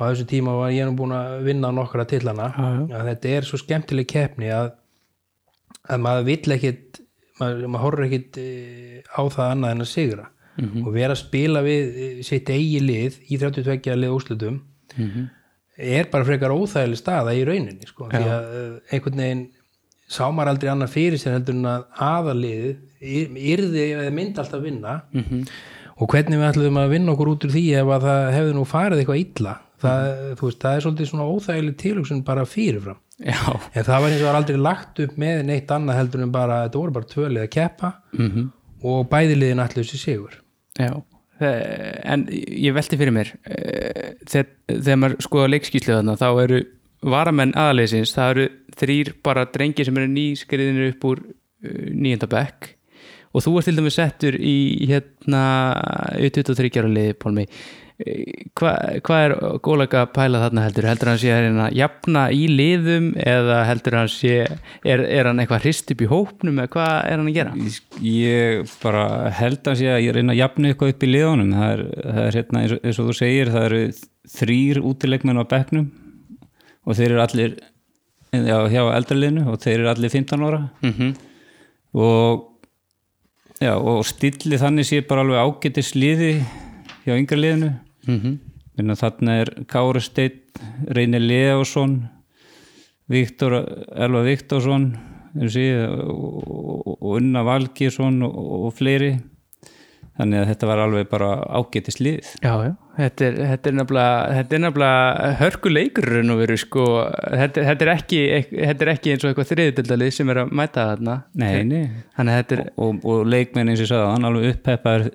[0.00, 3.48] á þessu tíma var ég nú búin að vinna nokkra til hana að þetta er
[3.48, 4.72] svo skemmtileg keppni að,
[5.88, 7.02] að maður vill ekkit
[7.40, 8.48] maður, maður horfir ekkit e,
[9.08, 10.30] á það annað en að sigra.
[10.60, 14.58] Og vera að spila við e, sitt eigi lið í 32 lið úrslitum
[15.80, 19.44] er bara frekar óþægileg staða í rauninni sko, því að eh, einhvern veginn
[20.10, 25.00] sá maður aldrei annar fyrir sér heldur en að aðaliðið yrði eða myndi alltaf vinna.
[26.00, 28.64] Og hvernig við ætlum að vinna okkur út úr því ef að það hefði nú
[28.68, 29.54] farið eitthvað illa?
[29.80, 32.98] Það, þú veist, það er svolítið svona óþægileg tilhugsun bara fyrirfram.
[33.20, 33.40] Já,
[33.76, 36.58] en það var eins og var aldrei lagt upp með neitt annað heldur en bara,
[36.66, 37.92] þetta voru bara tvölið að keppa.
[38.16, 38.50] -hmm.
[38.82, 40.36] og bæðiliðin ætluðu sér sigur.
[40.78, 40.92] Já.
[41.40, 46.58] En ég velti fyrir mér eh, þegar, þegar maður skoða leikskíslu þarna þá eru
[47.06, 48.48] varamenn aðaleysins það eru
[48.80, 52.74] þrýr bara drengir sem eru nýskriðinir upp úr uh, nýjönda bekk.
[53.30, 55.44] Og þú ert til dæmis settur í hérna
[56.18, 57.46] 23 ára liði Pálmi.
[58.56, 60.86] Hvað hva er góðlega að pæla þarna heldur?
[60.88, 65.42] Heldur hann sé að að jafna í liðum eða heldur hann sé er, er hann
[65.42, 67.52] eitthvað hrist upp í hópnum eða hvað er hann að gera?
[68.00, 69.04] ég bara
[69.36, 71.54] held að sé að ég reyna að jafna eitthvað upp í liðunum.
[71.60, 73.82] Það er, það er hérna eins og, eins og þú segir það eru
[74.38, 75.90] þrýr útileikmenn á bekknum
[76.86, 77.56] og þeir eru allir
[78.32, 80.60] já, hjá eldraliðinu og þeir eru allir 15 ára.
[80.82, 81.16] Mm -hmm.
[81.94, 82.46] og
[83.60, 86.44] já, og stilli þannig sé bara alveg ágætis liði
[87.04, 87.74] hjá yngra liðinu.
[88.06, 88.38] Mm
[88.76, 90.40] Minna, þarna er Kári Steinn
[90.88, 92.08] Reynir Leásson
[93.10, 93.52] Viktor,
[93.92, 94.96] Elva Viktorsson
[95.50, 99.18] sé, og, og, og Unna Valgísson og, og fleiri
[100.20, 101.28] þannig að þetta var alveg bara
[101.58, 102.30] ágætis lið.
[102.44, 106.86] Já, já, þetta er, þetta er nefnilega þetta er nefnilega hörkuleikurinn og veru sko,
[107.42, 108.20] þetta, þetta, er ekki,
[108.52, 111.16] þetta er ekki eins og eitthvað þriðutildalið sem er að mæta þarna.
[111.42, 111.84] Nei, nei.
[112.18, 115.08] Þannig að þetta er og, og leikmenn eins og ég sagði hann alveg uppheppaður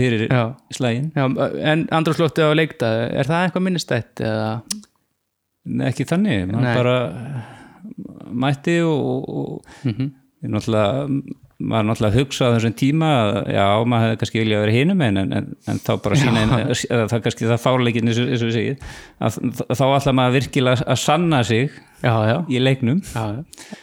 [0.00, 0.42] fyrir Já.
[0.78, 1.28] slægin já,
[1.74, 4.50] En andrúrslótti á leikta, er það eitthvað minnistætt eða?
[5.64, 6.74] Nei, ekki þannig, Nei.
[6.76, 6.98] bara
[8.34, 10.12] mætti og, og mm
[10.44, 11.08] ég náttúrulega
[11.70, 15.04] maður náttúrulega að hugsa á þessum tíma að já, maður hefði kannski viljað vera hinum
[15.06, 18.44] en, en, en þá bara sína eða það er kannski það fárleikin eins og eins
[18.44, 18.84] og við segið
[19.24, 19.38] að
[19.80, 21.72] þá ætla maður virkilega að sanna sig
[22.04, 23.00] Já, já, í leiknum.
[23.14, 23.80] Já, já.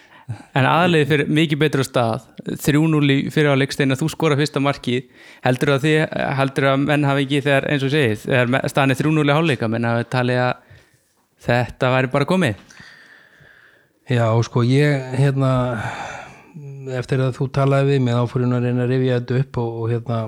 [0.55, 2.27] En aðalið fyrir mikið betur á stað
[2.63, 5.09] 3-0 í fyrir á leiksteina þú skora fyrsta markið
[5.43, 5.97] heldur að, þið,
[6.37, 9.69] heldur að menn hafi ekki þegar eins og segið þegar staðan er 3-0 í hálfleika
[9.73, 10.53] menn hafi talið að
[11.47, 12.63] þetta væri bara komið?
[14.11, 15.51] Já, sko, ég, hérna,
[16.97, 19.91] eftir að þú talaði við ég nú að reyna að rifja þetta upp og, og
[19.91, 20.19] hérna,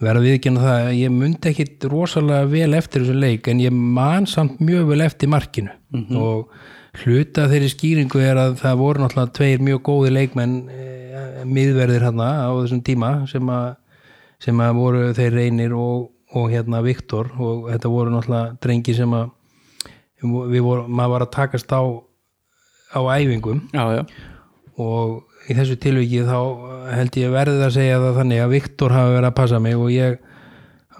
[0.00, 4.28] verða viðkynna það að ég myndi ekkit rosalega vel eftir þessu leik, en ég man
[4.30, 5.74] samt mjög vel eftir markinu.
[6.16, 10.86] Og hluta þeirri skýringu er að það voru náttúrulega tveir mjög góði leikmenn e,
[11.46, 13.68] miðverðir hérna á þessum tíma sem að,
[14.42, 17.30] sem að voru þeir reynir og, og hérna Viktor.
[17.38, 19.30] Og þetta voru náttúrulega drengi sem að
[20.20, 21.82] við voru, maður var að takast á
[22.90, 23.68] á æfingum.
[23.72, 24.04] Já, já,
[24.76, 26.38] og í þessu tilviki þá
[26.94, 29.90] held ég verðið að segja það þannig að Viktor hafi verið að passa mig og
[29.94, 30.18] ég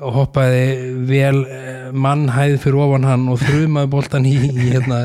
[0.01, 0.65] hoppaði
[1.09, 5.01] vel eh, mannhæð fyrir ofan hann og þrumaði boltan í, í, hérna,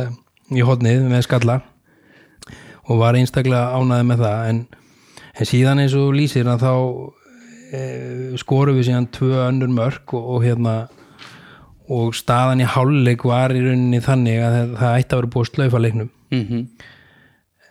[0.56, 1.60] í hodnið með skalla
[2.86, 4.50] og var einstaklega ánaði með það.
[4.52, 4.60] En,
[5.34, 6.74] en síðan eins og lýsir að þá
[7.74, 7.80] e,
[8.38, 10.76] skorum við síðan tvö önnur mörk og, og hérna
[11.92, 15.52] og staðan í hálfleik var í rauninni þannig að það, ætti að vera búið að
[15.52, 16.12] slaufa leiknum.
[16.34, 16.46] Mm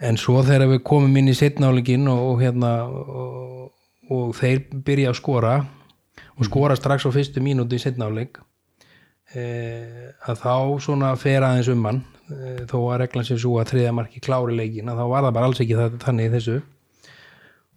[0.05, 3.71] en svo þegar við komum inn í setnáleikin og, og hérna og,
[4.13, 5.55] og þeir byrja að skora
[6.35, 8.41] og skora strax á fyrstu mínúti í setnáleik
[9.35, 9.47] e,
[10.27, 13.97] að þá svona fer aðeins um hann e, þó að reglan sem svo að þriða
[13.97, 16.61] marki klári leikin að þá var það bara alls ekki það, þannig þessu.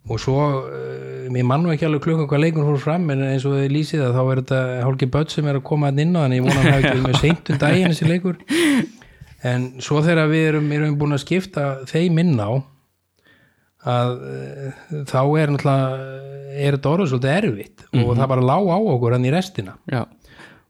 [0.08, 0.38] Og svo
[0.72, 0.84] e,
[1.32, 4.04] mér mann nú ekki alveg klukkan hvað leikun fór fram en eins og þið lýsið
[4.06, 6.46] að þá er þetta hálki börn sem er að koma hann inn á þannig ég
[6.46, 8.40] vona að það hafi ekki með seint um daginn þessi leikur
[9.46, 12.50] en svo þegar við erum, erum búin að skipta þeim inn á
[13.88, 14.36] að e,
[15.06, 16.26] þá er náttúrulega
[16.58, 17.84] er þetta orðið svolítið erfitt.
[17.94, 19.76] Og það bara lá á okkur hann í restina.
[19.86, 20.02] Já,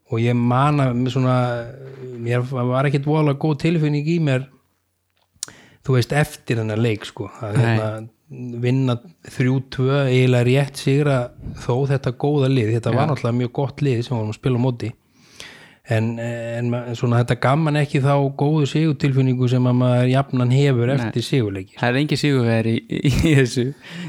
[0.09, 1.01] og ég man að
[2.19, 4.47] mér var ekkit voðalega góð tilfinning í mér
[5.85, 7.29] þú veist eftir hennar leik sko.
[7.41, 7.89] Að hérna,
[8.61, 11.19] vinna þrjú tvö eiginlega rétt sigra
[11.63, 14.65] þó þetta góða lið, þetta var náttúrulega mjög gott lið sem vorum að spila á
[14.65, 14.89] móti
[15.89, 20.91] en, en ma- svona þetta gaman ekki þá góðu sigurtilfinningu sem að maður jafnan hefur
[20.95, 23.65] eftir sigurleiki það er engi sigurveri í, í, í þessu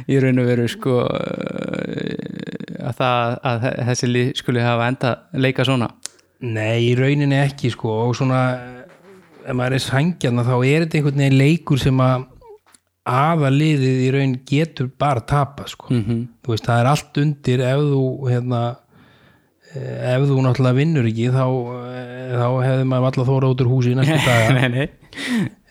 [0.09, 5.65] í raun og veru sko uh, að, það, að þessi lið skuli hafa enda leika
[5.69, 5.89] svona.
[6.41, 8.43] Nei, í rauninni ekki sko og svona
[9.45, 12.27] ef maður er sangjarna þá er þetta einhvern veginn leikur sem að
[13.11, 15.89] aðaliðið í raun getur bara tapa sko.
[15.93, 16.21] Mhm.
[16.45, 18.77] þú veist, það er allt undir ef þú hérna eh,
[19.77, 21.45] ef þú náttúrulega vinnur ekki þá,
[21.87, 24.89] eh, þá hefði maður alltaf þóra út úr húsi í næstu daga.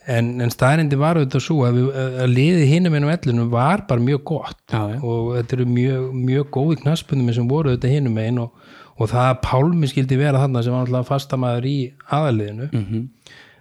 [0.10, 1.90] En, en staðrindi var auðvitað svo að, við,
[2.24, 4.58] að liðið hinum ennum ellunum var bara mjög gott.
[4.72, 4.98] Já, já.
[5.06, 9.28] og þetta eru mjög, mjög góði knaspundum sem voru auðvitað hinum einn og, og það
[9.28, 11.76] að Pálmi skildi vera þarna sem var alltaf fastamæður í
[12.10, 13.04] aðaliðinu Mhm.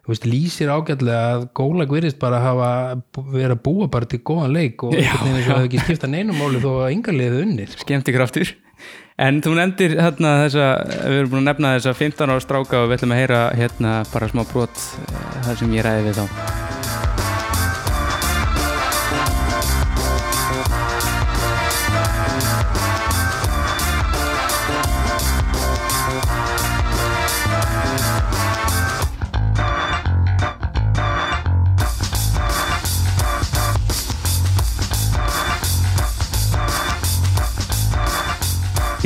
[0.09, 2.70] þú veist, lýsir ágætlega að Gólag virðist bara hafa
[3.29, 6.94] verið að búa bara til góðan leik og það ekki skipta neinum máli þó að
[6.96, 8.55] yngar liðið unnið skemmti kraftur
[9.18, 12.90] en þú nefndir hérna þessa við erum búin að nefna þessa 15 ára stráka og
[12.90, 16.77] við ætlum að heyra hérna bara smá brot eh, þar sem ég ræði við þá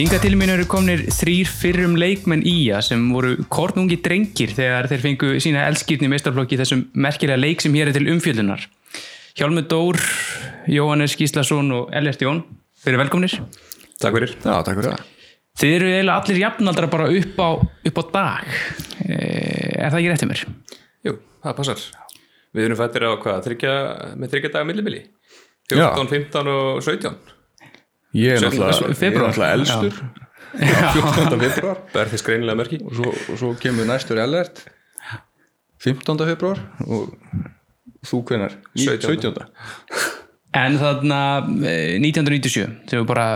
[0.02, 5.02] Hinga til mín eru komnir þrýr fyrrum leikmenn Ía sem voru kornungi drengir þegar þeir
[5.04, 8.64] fengu sína elskýrni meistarflokki í þessum merkilega leik sem hér er til umfjöldunar.
[9.38, 10.00] Hjálmur Dór,
[10.66, 12.40] Jóhannes Gíslason og Ellert Jón,
[12.82, 13.36] fyrir velkomnir.
[14.02, 14.32] Takk fyrir.
[14.42, 15.04] Já, takk fyrir það.
[15.62, 17.48] Þið eru eiginlega allir jafnaldra bara upp á,
[17.92, 18.50] upp á dag.
[19.06, 20.42] Eh, Er það ekki réttið mér?
[21.06, 21.14] Jú,
[21.46, 21.84] það passar.
[22.50, 23.76] Við erum fættir á hvað, þryggja,
[24.18, 25.04] með þryggja daga millibili?
[25.70, 25.92] Já.
[25.94, 27.14] 14, 15 og 17.
[28.12, 29.94] Ég er náttúrulega, elstur
[30.52, 31.38] 14.
[31.40, 32.78] februar Það er þess greinilega merki.
[32.84, 34.64] og svo, og svo kemur næstur Ellert
[35.82, 36.18] 15.
[36.28, 37.14] februar og
[38.06, 38.56] þú hvenar?
[38.76, 39.00] 17..
[39.22, 39.46] 17.
[40.52, 41.18] En þarna
[41.64, 43.26] eh, 1997, þegar við bara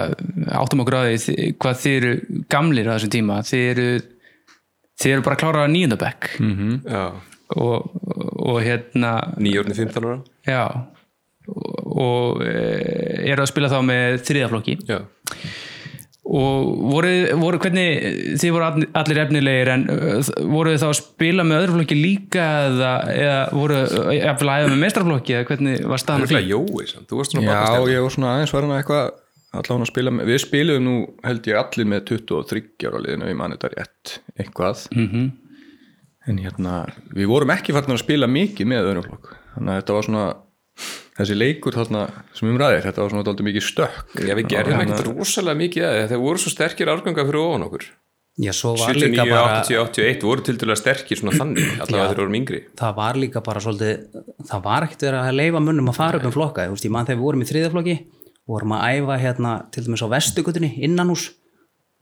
[0.61, 2.11] áttum okkur á því þi- hvað þið eru
[2.53, 3.87] gamlir á þessum tíma, þið eru
[5.01, 6.75] þið eru bara að klára nýjöndabekk mm.
[6.85, 7.05] Já,
[7.57, 7.97] og,
[8.37, 10.19] og hérna nýjórni 15 ára.
[10.45, 10.62] já
[11.49, 12.57] og, og e,
[13.33, 14.99] eru að spila þá með þriðaflokki Já.
[16.27, 20.97] og voru, voru hvernig þið voru all- allir efnilegir en uh, voru þið þá að
[20.99, 23.77] spila með öðru flokki líka eða, eða voru
[24.17, 26.41] jafnvel aðeins með mestrarflokki eða hvernig var staðan er því?
[26.51, 27.93] Jói, þú varst svona Já, bakastjálf.
[27.95, 29.07] ég var svona aðeins varin að eitthvað
[29.57, 33.57] allan að spila með, við spilum nú held ég allir með 23 ára liðinu mani
[33.57, 35.23] þetta rétt, eitthvað Mhm.
[36.27, 36.75] en hérna
[37.15, 40.27] við vorum ekki farin að spila mikið með öðrum flokk þannig að þetta var svona
[41.17, 44.83] þessi leikur þarna sem um ræðir þetta var svona dálítið mikið stökk Já, við gerðum
[44.85, 46.11] ekkert rosalega mikið að það.
[46.13, 47.87] Það voru svo sterkir árganga fyrir ofan okkur.
[48.37, 52.11] Já, svo var líka 79, bara 80, 81 voru til dæla sterkir svona þannig allavega
[52.11, 54.19] þeir voru yngri það var líka bara svolítið
[54.51, 56.93] það var ekkert verið að leifa munnum að fara upp um flokka, þú veist, ég
[56.93, 57.95] man þegar við vorum í þriðaflokki
[58.53, 61.31] vorum að æfa hérna til dæmis á vestugutinni, innanhús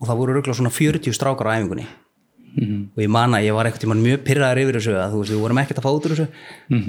[0.03, 1.87] og það voru röglega svona 40 strákar á æfingunni
[2.54, 5.42] og ég man að ég var ekkert mjög pyrraður yfir þessu að þú veist, við
[5.42, 6.26] vorum ekkert að fá út úr þessu.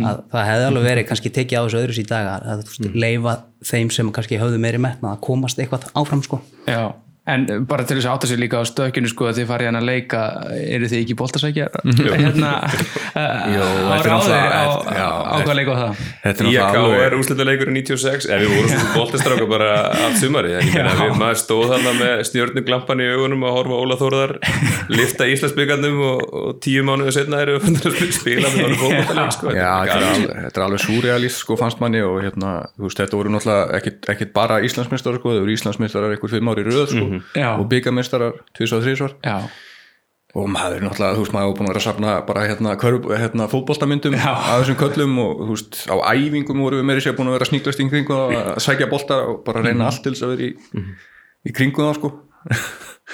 [0.06, 2.76] Að það hefði alveg verið kannski tekið á þessu öðru í dag að, að þú
[2.76, 3.34] veist, leifa
[3.66, 6.42] þeim sem kannski höfðu meiri metna að komast eitthvað áfram sko.
[6.70, 6.94] Já,
[7.26, 9.80] en bara til þess að átta sig líka á stökkinu sko að þið farið hann
[9.80, 10.20] að leika
[10.62, 11.78] eru þið ekki boltasækjar
[12.22, 12.52] hérna
[13.56, 14.68] Jó, á þetta er ráðir á,
[15.80, 16.04] það?
[16.22, 19.72] Þetta er IAK náttúrulega er úrslutaleikur í 96 ef við vorum svona boltistráka bara
[20.06, 23.82] allt sumari en ég meina við maður stóð þarna með stjórnuglampan í augunum að horfa
[23.82, 24.36] Óla Þórðar
[24.94, 29.56] lifta Íslandsbyggandum og, og tíu mánuðu setna eru að spila með honum fótballtaleik sko.
[29.56, 33.02] Já, þetta er alveg, þetta er alveg súrealist sko fannst manni og hérna, þú veist,
[33.02, 36.16] þetta voru náttúrulega ekkit, ekkit bara Íslandsmeistarar sko, það voru Íslandsmeistarar
[37.36, 37.50] Já.
[37.60, 39.38] og byggameistarar tvis og þrísvar Já,
[40.36, 42.76] og maður er náttúrulega, þú veist, maður er búin að vera að safna bara hérna,
[43.22, 47.30] hérna fótboltamyndum af þessum köllum og þú veist, á æfingum voru við meiri sér búin
[47.32, 50.28] að vera sníklast í kringu og að sækja bolta og bara reyna allt til þess
[50.28, 50.84] að vera í,
[51.48, 52.12] í kringu það sko.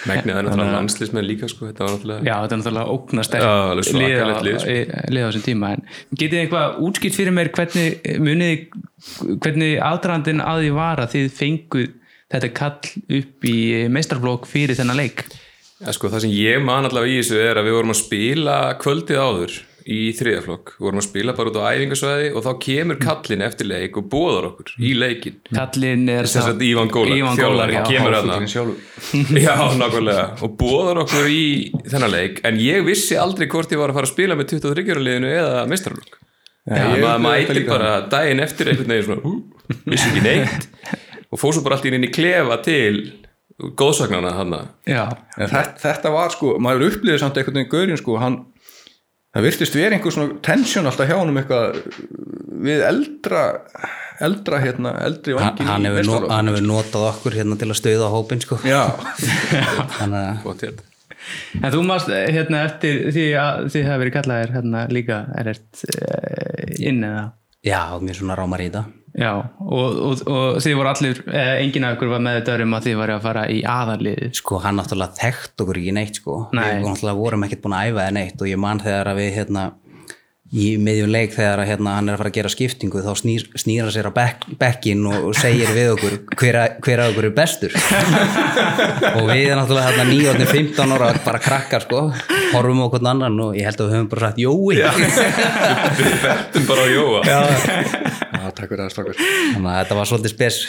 [0.08, 1.68] Megnið það er náttúrulega landslismenn líka sko.
[1.70, 4.76] þetta var náttúrulega já, þetta er náttúrulega ógnast Já, alveg svakalegt lið, sko.
[5.16, 5.70] lið á þessum tíma.
[5.78, 5.86] En
[6.18, 11.14] getið þið eitthvað útskipt fyrir mér hvernig munið þið- hvernig aðdraðandinn að því var að
[11.16, 11.90] þið fenguð
[12.32, 13.58] þetta kall upp í
[13.92, 15.26] meistarflokk fyrir þennan leik.
[15.82, 18.56] Ja, sko, það sem ég man allavega í þessu er að við vorum að spila
[18.82, 23.00] kvöldið áður í þriðaflokk, við vorum að spila bara út á æfingasvæði og þá kemur
[23.02, 27.80] kallin eftir leik og bóðar okkur í leikin kallin er þess að Ívan Gólar, þjálfari,
[27.90, 28.18] kemur
[29.82, 30.28] nákvæmlega.
[30.46, 31.44] Og bóðar okkur í
[31.90, 32.44] þennan leik.
[32.46, 35.34] En ég vissi aldrei hvort ég var að fara að spila með 23 ára liðinu
[35.34, 36.22] eða meistarflokk
[36.70, 39.32] maður mæti bara daginn eftir einhvern veginn svona,
[39.90, 40.68] vissi ekki neitt
[41.32, 42.96] og fór svo bara allt í inn í klefa til
[43.78, 44.56] góðsagnana hann
[44.90, 45.06] já,
[45.38, 48.38] En þetta, þetta var sko, maður upplýði samt einhvern veginn gaurinn sko, hann
[49.32, 51.82] það virtist verið einhver svona tension alltaf hjá honum eitthvað
[52.68, 53.44] við eldra
[54.22, 58.10] eldra hérna, eldri hann, vangin hann, hefur, hann hefur notað okkur hérna til að stöða
[58.14, 58.60] hópin sko.
[58.68, 58.84] Já,
[59.98, 60.90] þannig hérna
[61.62, 66.80] En þú mást hérna eftir því að þið hafa verið kallaðir hérna líka er þetta
[66.82, 67.28] inn eða?
[67.66, 68.84] Já, mér svona rámar í þetta
[69.20, 72.78] Já, og, og, og þið voru allir, eh, enginn af ykkur var með þetta um
[72.78, 74.32] að þið varu að fara í aðarliðið.
[74.40, 76.38] sko hann náttúrulega þekkt okkur ekki neitt sko.
[76.56, 76.64] Nei.
[76.80, 79.34] við náttúrulega vorum ekkert búin að æfa eða neitt og ég man þegar að við
[79.42, 79.72] hérna
[80.52, 83.46] í miðjum leik þegar að hérna, hann er að fara að gera skiptingu þá snýr,
[83.56, 87.72] snýr hann sér á bekk, bekkin og, segir við okkur hver, að- okkur er bestur.
[89.16, 92.02] Og við erum náttúrulega hérna nýjóðni 15 ára bara krakkar sko
[92.52, 94.76] horfum á okkur annan og ég held að við höfum bara sagt jói.
[96.02, 97.22] Við bettum bara á Jóa.
[97.32, 97.40] Já,
[98.62, 99.20] takk fyrir það strákar.
[99.22, 100.60] Þannig að þetta var svolítið spes.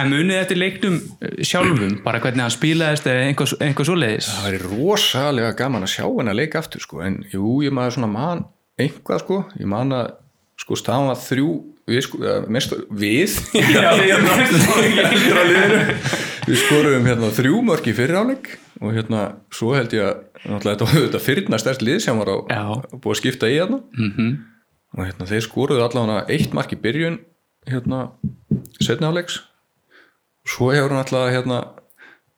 [0.00, 0.96] En munið eftir leiknum
[1.44, 4.32] sjálfum, bara hvernig hann spilaðist eða einhver, einhver svoleiðis?
[4.32, 7.98] Það væri rosalega gaman að sjá henni að leika aftur sko, en jú, ég maður
[7.98, 8.44] svona man
[8.80, 10.16] einhvað sko, ég man að
[10.62, 11.48] sko var þrjú
[11.90, 12.20] við, sko,
[12.52, 13.34] mest, við?
[13.74, 14.16] Já, ég
[16.42, 20.88] við skorum hérna þrjú mörk í fyriráleik og hérna svo held ég að náttúrulega þetta
[20.88, 22.36] var þetta fyrna stærst lið sem var á,
[22.96, 23.78] búið að skipta í hérna.
[23.98, 24.32] -hmm.
[24.98, 27.20] og hérna þeir skoruðu allavega eitt mark í byrjun
[27.70, 28.04] hérna
[28.82, 29.40] setniháleiks
[30.48, 31.60] svo hefur hann alltaf hérna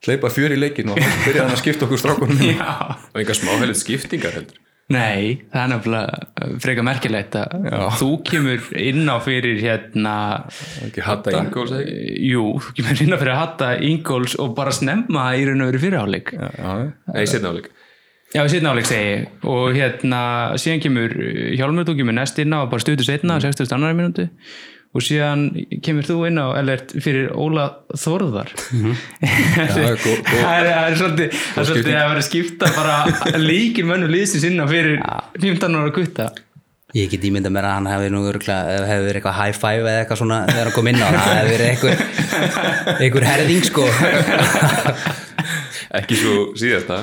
[0.04, 2.40] hleypa fjör í leikin og hann byrjaði hann að skipta okkur strákunum.
[3.14, 4.60] Og einhver smáhælið skiptingar heldur.
[4.92, 7.54] Nei, það er nefnilega freka merkilegt að
[7.96, 10.16] þú kemur inn á fyrir hérna
[10.84, 12.18] ekki Hatta Ingóls eða ekki?
[12.28, 15.80] Jú, þú kemur inn á fyrir Hatta Ingóls og bara snemma í raun og veru
[15.86, 16.34] fyrirháleik.
[16.36, 17.70] Nei, setna áleik
[18.34, 19.16] Já, setna áleik segi
[19.48, 20.20] og hérna
[20.60, 21.16] síðan kemur
[21.56, 23.72] Hjálmur, þú kemur næst inn á bara stutur setna, 60.
[23.72, 24.28] annar minúti
[24.94, 25.40] og síðan
[25.82, 27.64] kemur þú inn á Ellert fyrir Óla
[29.24, 32.96] Já, gó- gó- það er, er svolítið það er svolítið að vera að skipta bara
[33.42, 35.00] líkir mönnum liðsins inn á fyrir
[35.42, 36.28] 15 ára gutta.
[36.94, 40.20] Ég get ímynda mér að hann hefði nú hefði verið eitthvað high five eða eitthvað
[40.20, 41.96] svona þegar hann kom inn á, það hefði verið einhver,
[43.02, 43.86] einhver herðing sko.
[45.98, 47.00] ekki svo síðasta.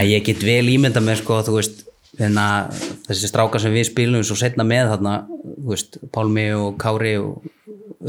[0.00, 1.84] En ég get vel ímynda mér sko, þú veist,
[2.16, 5.14] þessi strákar sem við spilum svo setna með þarna,
[5.68, 7.44] veist, Pálmi og Kári og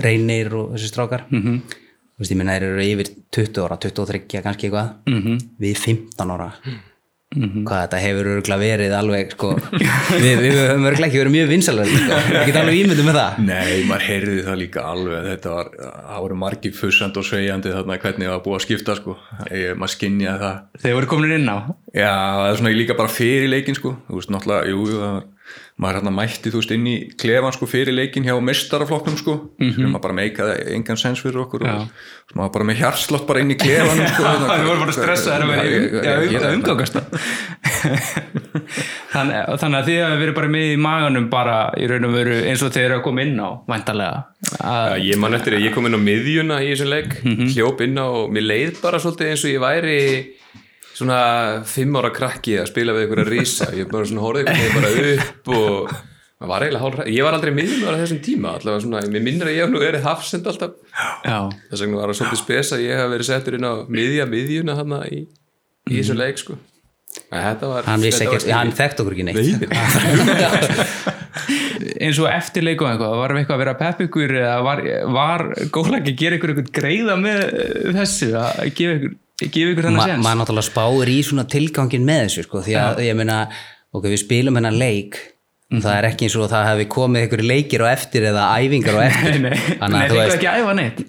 [0.03, 1.27] Reynir og þessi strákar.
[1.29, 1.61] -hmm.
[2.17, 5.37] Þú veist, ég minna, þeir eru yfir 20 ára, 23 kannski eitthvað, -hmm.
[5.59, 6.51] við 15 ára.
[7.35, 9.49] Hvað þetta hefur örgulega verið alveg, sko,
[10.23, 13.41] við, við höfum örgulega ekki verið mjög vinsalega, sko, ég get alveg ímynda með það.
[13.49, 15.27] Nei, maður heyrði það líka alveg.
[15.27, 18.95] Þetta var, það voru margir fussand og svegjandi þarna hvernig það var búið að skipta
[19.01, 19.17] sko.
[19.51, 20.61] Ég, maður skinjaði það.
[20.85, 21.57] Þeir voru komin inn á?
[21.91, 23.93] Já, það er svona líka bara fyrir leikin sko.
[24.07, 25.27] Þú veist, náttúrulega, jú, það var
[25.77, 29.35] maður hérna mætti þú veist inn í klefan sko fyrir leikin hjá mestaraflokknum sko.
[29.61, 31.91] Sem maður bara meikaði engan sens fyrir okkur og
[32.27, 36.41] svo maður bara með hjarslott bara inn í klefan sko, Við vorum bara stressaðir að
[36.41, 37.05] að umgangast það.
[39.13, 39.37] Þannig,
[39.77, 42.73] að þið hafi verið bara með í maganum bara í raun og veru eins og
[42.73, 44.17] þeir eru að koma inn á væntalega
[44.57, 47.15] að, Já, ég man eftir að ég kom inn á miðjuna í þessum leik
[47.55, 49.97] hljóp inn á og mér leið bara svolítið eins og ég væri
[50.97, 51.21] svona
[51.69, 55.51] fimm ára krakki að spila við einhverja rísa ég bara svona einhvern veginn bara upp
[55.53, 55.97] og
[56.37, 59.49] maður var eiginlega hálf ég var aldrei miðjum á þessum tíma allavega svona, mér minnir
[59.49, 60.75] að ég hef nú verið hafsend alltaf.
[61.25, 64.77] Þess vegna var það svolítið spes að ég hef verið settur inn á miðja miðjuna
[64.77, 65.23] hana í,
[65.89, 66.57] í þessum leik sko.
[67.31, 69.37] En þetta var hann ekki, hann þekkt okkur ekki neitt.
[72.03, 74.81] Eins og eftir leiku og eitthvað, að vera að peppa ykkur eða var,
[75.13, 75.43] var
[75.73, 77.41] góðlega að gera ykkur eitthvað greiða með
[77.97, 82.05] þessu að gefa ykkur, gefa ykkur þennan Ma, sens maður náttúrulega spáir í svona tilgangin
[82.07, 83.39] með þessu sko, því að ég meina
[83.93, 85.19] ok, við spilum hennar leik
[85.67, 89.01] það er ekki eins og það hefði komið ykkur leikir á eftir eða æfingar á
[89.07, 89.33] eftir.
[89.33, 91.01] Nei, nei, Þannig nei það veist, ekki að æfa neitt.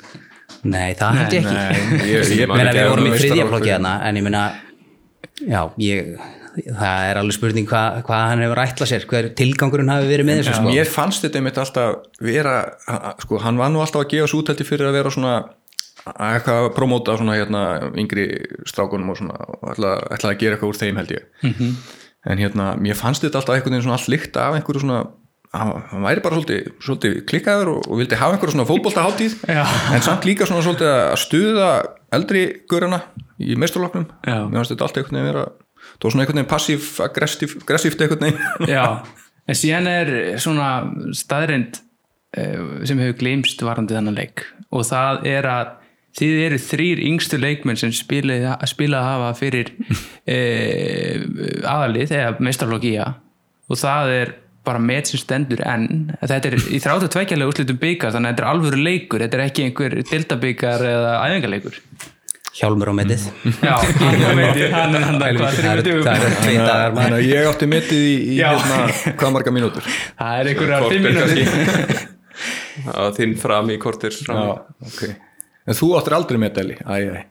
[0.69, 1.43] Nei, það ég ekki.
[1.47, 4.43] Nei, ég, ég meina við vorum í þriðja flokki þarna en ég meina
[5.39, 6.11] já, ég,
[6.67, 10.41] það er alveg spurning hvað hva hann hefur ætlað sér hver tilgangurinn hafi verið með
[10.41, 10.73] þessu sko.
[10.73, 12.57] mér fannst þetta einmitt alltaf vera
[13.23, 15.37] sko, hann var nú alltaf að gefa svo útælti fyrir að vera svona
[16.17, 17.63] eitthvað að promóta svona hérna
[17.99, 18.27] yngri
[18.69, 21.47] strákunum og svona og ætla, ætla að gera eitthvað úr þeim held ég.
[22.29, 25.05] En hérna, mér fannst þetta alltaf einhvern veginn svona allt líkt af einhverju svona
[25.49, 29.63] hann væri bara svolítið, svolítið klikkaður og, og vildi hafa einhverju svona fótboltaháttíð Já.
[29.97, 31.71] en samt líka svona svolítið að stuða
[32.13, 32.99] eldri görana
[33.41, 35.47] í meisturloknum mér fannst þetta alltaf einhvern veginn vera
[35.89, 38.71] það var svona einhvern veginn passív-aggressíft einhvern veginn.
[38.75, 38.85] Já,
[39.49, 40.69] en síðan er svona
[41.17, 41.81] staðrind
[42.85, 45.71] sem hefur gleymst varandi þennan leik og það er að
[46.19, 49.73] þið eru þrýr yngstu leikmenn sem spilað, spilað hafa fyrir
[50.35, 50.39] e,
[51.63, 53.09] aðalið eða meistarlokkia
[53.69, 54.37] og það er
[54.69, 56.11] bara met sem stendur enn.
[56.21, 59.45] Þetta er í þráttu tveikjarlega úrslitum byggar þannig að þetta er alvöru leikur, þetta er
[59.47, 61.83] ekki einhver dildabyggar eða æfingarleikur
[62.59, 63.27] hjálmur á metið.
[63.63, 63.77] Já,
[65.07, 66.03] hann dagar maður.
[66.99, 68.81] Þannig að ég átti metið í, hérna,
[69.21, 69.89] hvað marga mínútur?
[70.19, 72.05] Það er einhverjar fimm mínútur.
[72.95, 75.15] að þinn fram í kortir okay.
[75.69, 77.25] En þú áttir aldrei metið, Eli Æ, æ.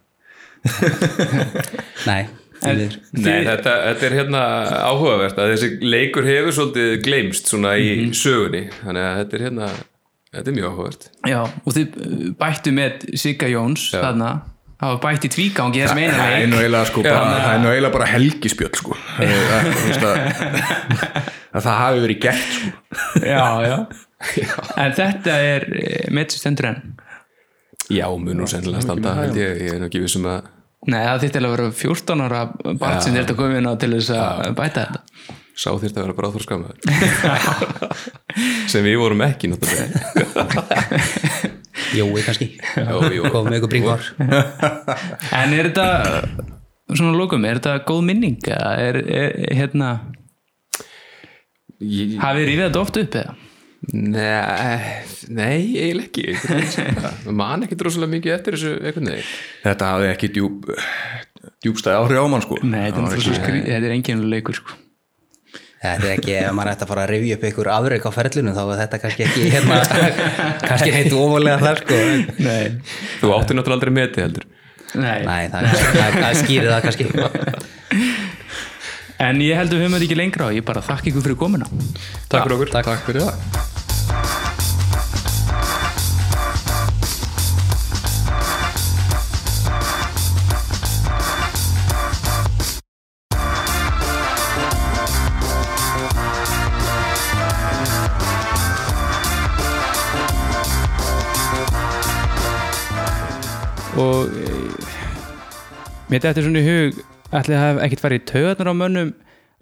[2.10, 2.24] nei,
[2.64, 2.96] miður.
[3.14, 4.42] Nei, þetta, þetta er hérna
[4.90, 8.12] áhugavert að þessi leikur hefur svolítið gleymst svona í Mhm.
[8.18, 9.70] sögunni þannig að þetta er hérna
[10.34, 11.88] þetta er mjög áhugavert Já, og þið
[12.42, 14.32] bættu með Sigga Jóns þarna,
[14.82, 17.54] það var bætt í tvígangi þessum eina Það er leik nú eiginlega sko, bara, það
[17.54, 18.98] er nú eiginlega bara helgispjöld sko.
[19.98, 20.14] Það,
[21.54, 22.70] það, það hafi verið gert sko.
[23.24, 23.78] Já, já
[24.84, 25.66] En þetta er
[26.14, 26.82] með sem stendur enn
[27.94, 30.54] Já, mun nú sennilega standa held ég, ég er nú ekki vissum að
[30.88, 32.42] Nei, það þýtti að vera 14 ára
[32.80, 35.00] barn sem þetta komið inn á til þess að bæta þetta.
[35.58, 36.78] Sá þýrt að vera bráþór skammaður
[38.72, 40.04] sem við vorum ekki náttúrulega.
[41.98, 42.50] Jói kannski.
[42.76, 45.88] Komið með ykkur bringvar En er þetta
[46.94, 48.38] svona lókum, er þetta góð minning?
[48.46, 49.90] Eða er, er hérna
[51.82, 53.36] hafið þið rífið þetta oft upp eða?
[53.88, 56.24] Nei, nei, eiginlega ekki.
[56.36, 57.28] Það.
[57.40, 59.30] Man ekki droslega mikið eftir þessu einhvern veginn.
[59.64, 60.68] Þetta hafi ekki djúb,
[61.64, 62.58] djúbstæði áhrif á mann sko.
[62.68, 64.76] Nei, þetta er, þetta er enginn leikur sko.
[65.78, 68.54] Þetta er ekki, ef maður ætti að fara að rifja upp ykkur afreik á ferlinu
[68.58, 69.80] þá er þetta kannski ekki hérna,
[70.68, 72.02] kannski heitt ofalega þar sko.
[72.44, 72.64] Nei,
[73.22, 74.50] Þú átti náttúrulega aldrei metið heldur.
[74.98, 75.22] Nei.
[75.28, 77.08] Nei, það, það, það skýrir það kannski.
[79.28, 81.40] En ég held að við höfum þetta ekki lengra og ég bara þakka ykkur fyrir
[81.40, 81.72] komuna.
[82.28, 82.76] Takk fyrir okkur.
[82.76, 83.77] Takk fyrir það
[103.98, 104.50] og e,
[106.12, 107.00] mér er svona í hug
[107.34, 109.14] ætli það hef ekkert farið í taugarnar á mönnum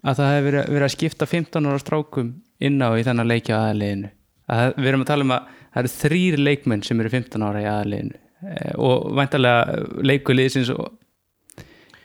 [0.06, 3.60] að það hef verið, verið að skipta 15 ára strákum inn á í þennan leikja
[3.62, 4.12] aðaliðinu
[4.52, 7.62] að við erum að tala um að það eru þrýr leikmenn sem eru 15 ára
[7.62, 10.86] í aðaliðinu e, og væntalega leikuliðsins og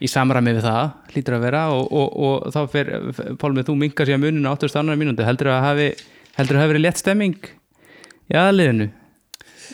[0.01, 2.89] í samræmi við það hlýtur að vera og, og, og þá fer
[3.41, 5.89] Pálmið þú minkar sér að muninu 80 annar mínúti heldur að hafi
[6.39, 7.51] heldur að hafi verið létt stemming
[8.31, 8.89] í aðaliðinu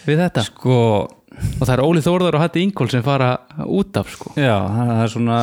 [0.08, 0.44] við þetta?
[0.48, 0.76] Sko,
[1.08, 3.32] og það er Óli Þórðar og Hatti Ingól sem fara
[3.66, 4.34] út af sko.
[4.40, 5.40] Já, það er svona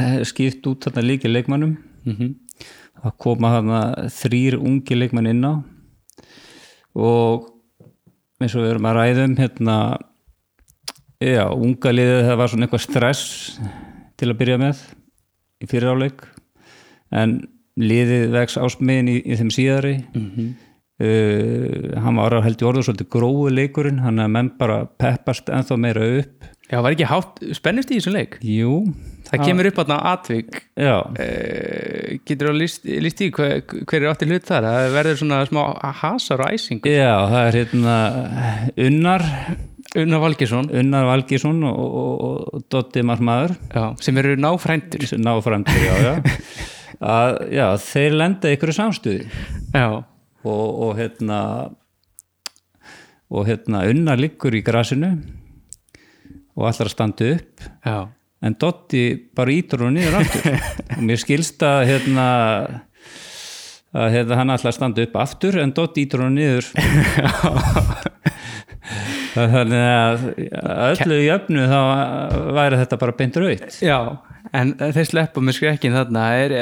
[0.00, 1.74] eh, skipt út þarna líki leikmannum
[3.00, 3.82] það koma þarna
[4.14, 5.52] þrýr ungi leikmann inn á
[6.98, 7.50] og
[8.40, 9.76] eins og við erum að ræðum hérna
[11.20, 13.24] já, unga liðið það var svona eitthvað stress
[14.20, 14.82] til að byrja með
[15.60, 16.24] í fyriráleik
[17.20, 17.40] en
[17.80, 19.94] liðið vex ásmiðin í, í þeim síðari.
[21.00, 25.78] Uh, hann var held í orðu svolítið gróðu leikurinn hann að menn bara peppast ennþá
[25.80, 26.50] meira upp.
[26.68, 28.36] Já, var ekki hátt spennust í þessum leik?
[28.44, 28.82] jú,
[29.30, 30.58] Það kemur upp á atvik.
[30.74, 34.66] Já, uh, getur þú líst, líst í hver, hver er átti hlut þar?
[34.66, 35.62] Það verður svona smá
[36.00, 37.96] hasar og æsing já, það er hérna
[38.88, 39.26] Unnar.
[39.98, 42.20] Unnar Valgesson Unnar Valgísson og, og,
[42.54, 46.12] og Dotti Marsmaður já, sem eru náfrændur sem ná fram til, já, já.
[47.00, 49.24] Að, já, þeir lenda ykkur samstuði.
[49.72, 49.88] Já,
[50.44, 51.40] og, og hérna
[53.30, 55.14] og hérna Unnar liggur í grasinu
[56.54, 57.68] og allar að standa upp.
[57.86, 57.98] Já
[58.40, 59.04] en Dotti
[59.36, 60.56] bara ítur hún niður aftur.
[60.96, 62.28] Og mér skilst að hérna
[63.90, 66.70] að hérna, hann ætla að standa upp aftur en Dotti ítur hún niður.
[69.30, 70.24] Þannig að
[70.90, 71.80] öllu í öfnu þá
[72.56, 73.98] væri þetta bara beint raut Já,
[74.58, 76.24] en þeir sleppa með skrekkin þarna.
[76.42, 76.54] Er,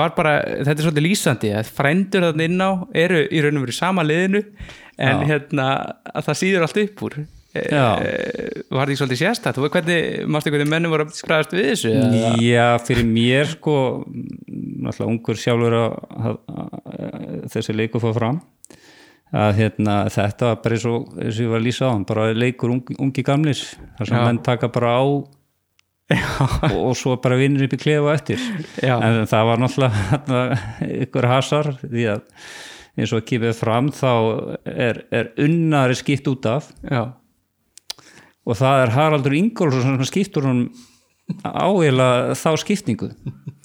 [0.00, 0.32] var bara,
[0.64, 2.70] þetta er svolítið lýsandi að frændur þarna inn á
[3.06, 4.42] eru í raun og veru sama liðinu
[4.98, 5.26] en Já.
[5.30, 5.68] hérna
[6.10, 7.20] að það síður allt upp úr
[8.68, 11.94] Var því svolítið sérstætt hvernig, mástu hvernig mennum voru að skræðast við þessu?
[11.94, 12.34] eða?
[12.44, 13.78] Já, fyrir mér sko
[14.48, 18.40] náttúrulega ungur sjálfur að, að, að þessi leikur fór fram.
[19.28, 22.06] Að hérna, þetta var bara eins og, eins og ég var að lýsa á hann,
[22.08, 23.64] bara leikur ungi, ungi gamlis,
[23.98, 25.28] þar sem menn taka bara á og,
[26.72, 28.40] og svo bara vinnur upp í klefa eftir.
[28.80, 28.96] Já.
[28.96, 30.48] en það var náttúrulega
[31.04, 32.24] ykkur hasar því að
[32.98, 34.12] eins og kipið fram þá
[34.64, 36.72] er, er unnari skipt út af.
[36.82, 37.12] Já,
[38.48, 40.62] og það er Haraldur Ingólfsson sem skiptur hún
[41.44, 43.10] áheila þá skiptingu.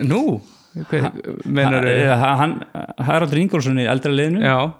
[0.04, 0.42] Nú?
[1.46, 1.86] Mennar,
[2.20, 2.58] Ha- hann,
[3.00, 4.42] Haraldur Ingólfsson er eldra liðinu.
[4.44, 4.74] Já,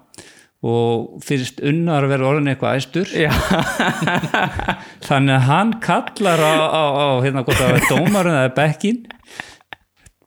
[0.64, 3.10] og fyrst unnar að vera orðin eitthvað æstur.
[5.08, 9.02] Þannig að hann kallar á, á, á hérna hvort er dómarinn eða bekkin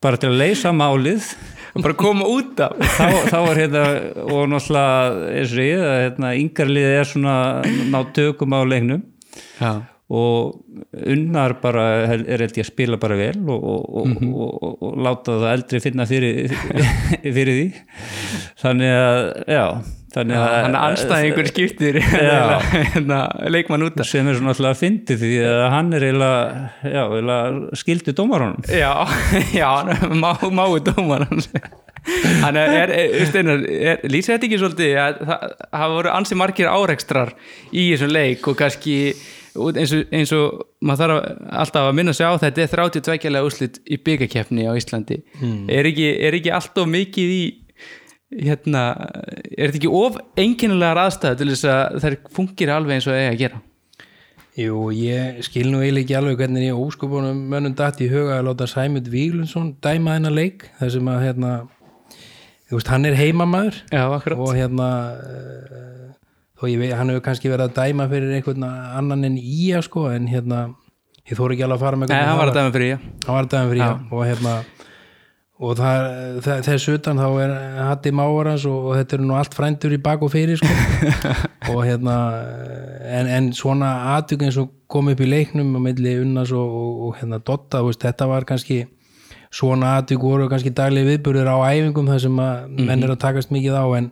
[0.03, 1.31] bara til að leysa málið.
[1.77, 2.73] Bara koma út af.
[2.97, 3.83] Þá, þá er hérna
[4.33, 7.35] og náttúrulega eins og ég að hérna, yngarliðið er svona
[7.91, 9.03] ná tökum á leiknum
[9.61, 9.71] Já,
[10.07, 10.61] og
[11.11, 14.29] unnar bara er held ég að spila bara vel og, og, og, Mhm.
[14.33, 16.53] og, og, láta það eldri finna fyrir,
[17.35, 17.67] fyrir því.
[18.61, 19.19] Þannig að
[19.51, 19.65] já,
[20.15, 22.39] þannig að hann er anstæðingur skiptir Já.
[22.93, 23.19] hérna,
[23.51, 27.43] leikmann út sem er svona alltaf að fyndi því að hann er eiginlega,
[27.77, 28.93] skildi dómarunum Já,
[29.53, 29.69] já,
[30.23, 31.49] má, máu dómar hans
[32.39, 33.47] Hann er, er, er,
[33.91, 35.41] er lýsir þetta ekki svolítið að það
[35.75, 37.33] hafa voru ansi margir árekstrar
[37.75, 38.95] í þessum leik og kannski
[39.57, 43.79] eins og, eins og maður þarf alltaf að minna sig á þetta er 32 úrslit
[43.85, 45.21] í byggakeppni á Íslandi.
[45.67, 47.43] Er, ekki, er ekki alltaf mikið í
[48.43, 48.83] hérna,
[49.55, 53.23] er þetta ekki of einkennilegar aðstæðu til þess að þær fungir alveg eins og það
[53.23, 53.63] eiga að gera?
[54.57, 58.47] Jú, ég skil nú eiginlega ekki alveg hvernig ég óskupunum mönnum datt í huga að
[58.49, 61.51] láta Sæmund Víglundsson dæma þennan leik þar sem að hérna
[62.67, 63.17] þú veist, hann er
[64.17, 64.41] akkurat.
[64.41, 64.87] Og hérna
[66.57, 70.07] þó ég veit, hann hefur kannski verið að dæma fyrir einhvern annan en ía sko
[70.13, 70.63] en hérna,
[71.27, 73.37] ég þóri ekki alveg að fara með Nei, hann var að dæma fyrir ég hann
[73.37, 74.57] var að dæma fyrir ía og hérna
[75.57, 76.07] og það,
[76.45, 77.53] það, þess utan þá er
[77.87, 80.69] Hatti Máar hans og, og þetta er nú allt frændur í bak og fyrir sko.
[81.73, 82.13] Og hérna
[83.03, 83.89] en, en svona
[84.21, 88.05] eins og kom upp í leiknum á milli Unnas og, og, og hérna Dotta, veist,
[88.05, 88.85] þetta var kannski
[89.51, 93.51] svona atvik voru kannski daglega viðburður á æfingum þar sem að menn er að takast
[93.51, 94.11] mikið á en,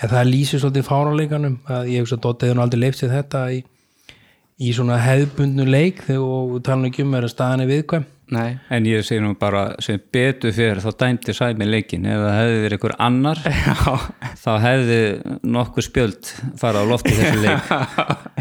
[0.00, 3.12] en það lýsir svolítið fáráleikanum að ég hugsa að Dotta hefur nú aldrei leift sér
[3.12, 3.60] þetta í,
[4.60, 8.08] í svona hefðbundnu leik þegar og tala ekki um er að staðan er viðkvæm.
[8.30, 12.36] Nei, en ég segi nú bara sem betur fyrir þá dæmdi sæmi leikin ef það
[12.36, 13.40] hefði verið einhver annar
[14.44, 14.98] þá hefði
[15.56, 16.30] nokkuð spjöld
[16.60, 17.72] fara á lofti þessi leik.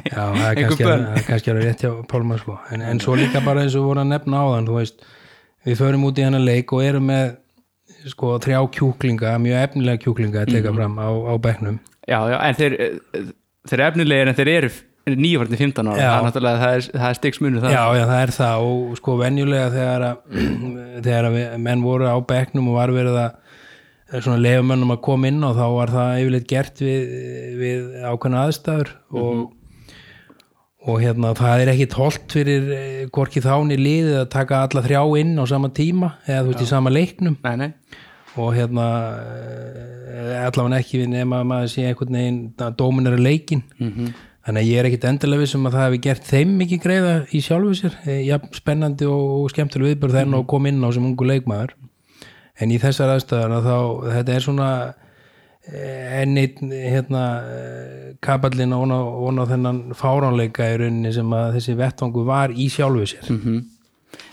[0.06, 2.60] Já, það er kannski, er kannski alveg rétt hjá Pálma sko.
[2.70, 5.02] en, en svo líka bara eins og voru að nefna áðan þú veist,
[5.66, 7.34] við förum út í hennar leik og erum með
[8.08, 10.56] sko þrjá kjúklinga, mjög efnilega kjúklinga að Mhm.
[10.56, 11.80] teka fram á, á bekknum.
[12.08, 12.78] Já, já, en þeir,
[13.68, 14.70] þeir eru efnilegir en þeir eru
[15.10, 18.22] nýjafærni 15 ára, það er náttúrulega það er, það er stigsmunur það Já, já, það
[18.24, 18.56] er það.
[18.70, 20.18] Og sko venjulega þegar að,
[21.06, 23.32] þegar að menn voru á bekknum og var verið að
[24.24, 27.02] svona leifumönnum að koma inn og þá var það yfirleitt gert við,
[27.60, 29.42] við ákveðna aðstæður og,
[30.90, 35.02] og hérna það er ekkit holdt fyrir eh, hvorki þáni liðið að taka alla þrjá
[35.22, 37.38] inn á sama tíma eða þú veist í sama leiknum.
[37.46, 37.70] Nei, nei,
[38.40, 38.88] og hérna
[39.20, 43.64] eh, allavega ekki við nema að maður sé einhvern veginn að dómin er að leikin
[44.50, 47.14] þannig að ég er ekkit endilega viss um að það hefði gert þeim mikið greiða
[47.30, 47.98] í sjálfu sér.
[48.06, 50.40] Eh, jafn spennandi og, skemmtileg viðbörð þegar mm.
[50.40, 51.76] og kom inn á sem ungu leikmaður.
[52.60, 53.78] En í þessar aðstæðar þá
[54.16, 54.70] þetta er svona
[55.74, 61.58] eh, enn einn hérna eh, kapallin á, ón á þennan fáránleika í rauninni sem að
[61.58, 63.30] þessi vettvangu var í sjálfu sér.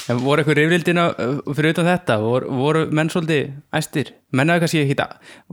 [0.06, 1.04] En voru eitthvað rifrildina
[1.50, 4.96] fyrir utan þetta, voru, voru menn svolítið æstir, menn hefur kannski ekki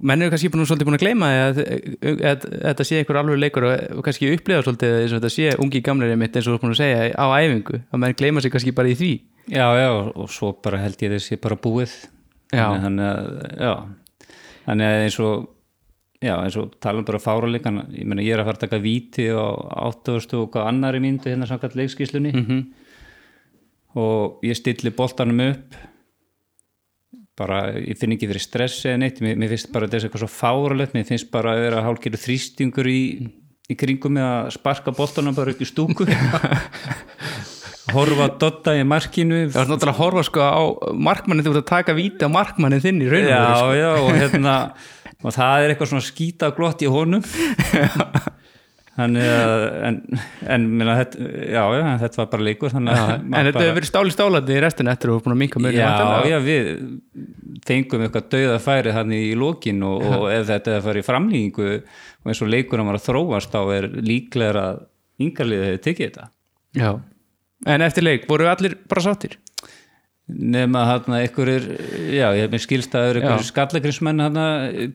[0.05, 3.41] menn hefur kannski búin, svolítið búin að gleyma að, að, að þetta sé einhver alveg
[3.41, 6.59] leikur og kannski upplifa svolítið eins og þetta sé ungi gamleiri mitt eins og þú
[6.59, 9.11] er búin að segja á æfingu, að menn gleyma sig kannski bara í því.
[9.49, 11.97] Já, já, og svo bara held ég þessi bara búið.
[12.53, 12.67] Já.
[12.85, 13.27] þannig að,
[13.57, 13.73] já.
[14.67, 15.49] Þannig að eins og
[16.23, 19.27] já, eins og talum bara fáraleikan ég meina ég er að fara að taka víti
[19.29, 19.43] á
[19.91, 20.15] 8.
[20.39, 22.61] og hvað annari mínútu hérna samkvæmt leikskíslunni Mhm.
[23.95, 25.75] og ég stilli boltanum upp
[27.37, 30.29] bara, ég finn ekki fyrir stressi eða neitt, mér, mér finnst bara þessi eitthvað svo
[30.29, 32.99] fáralegt, mér finnst bara að vera hálfgerðu þrýstingur í,
[33.69, 36.05] í kringum með að sparka boltanum bara upp í stúku
[37.93, 40.61] horfa að dotta í markinu Það var náttúrulega að horfa sko á
[41.09, 43.73] markmannin þú ert að taka víti á markmannin þinn í raun og já, sko.
[43.81, 44.53] já, og hérna
[45.23, 47.23] og það er eitthvað svona skýta glott í honum
[48.93, 49.95] þannig að en,
[50.53, 54.13] en minna, þetta, já, já, þetta var bara leikur að En þetta hefur verið stáli
[54.13, 55.89] stálandi í restin eftir og búin að minka mjög já,
[56.29, 56.69] já, við
[57.65, 61.07] fengum eitthvað dauða færi þannig í lokin og, og ef þetta er að fara í
[61.07, 64.83] framlýningu og eins og leikurinn var að þróast þá er líklega að
[65.23, 66.29] yngarliðið hefur tekið þetta
[66.83, 66.91] já.
[67.73, 69.37] En eftir leik, voru allir bara sáttir?
[70.27, 71.65] Nema hann einhverjir
[72.15, 73.23] já, ég hef mér skilst að það eru Já.
[73.25, 74.37] einhverjir skallagrinsmenn hann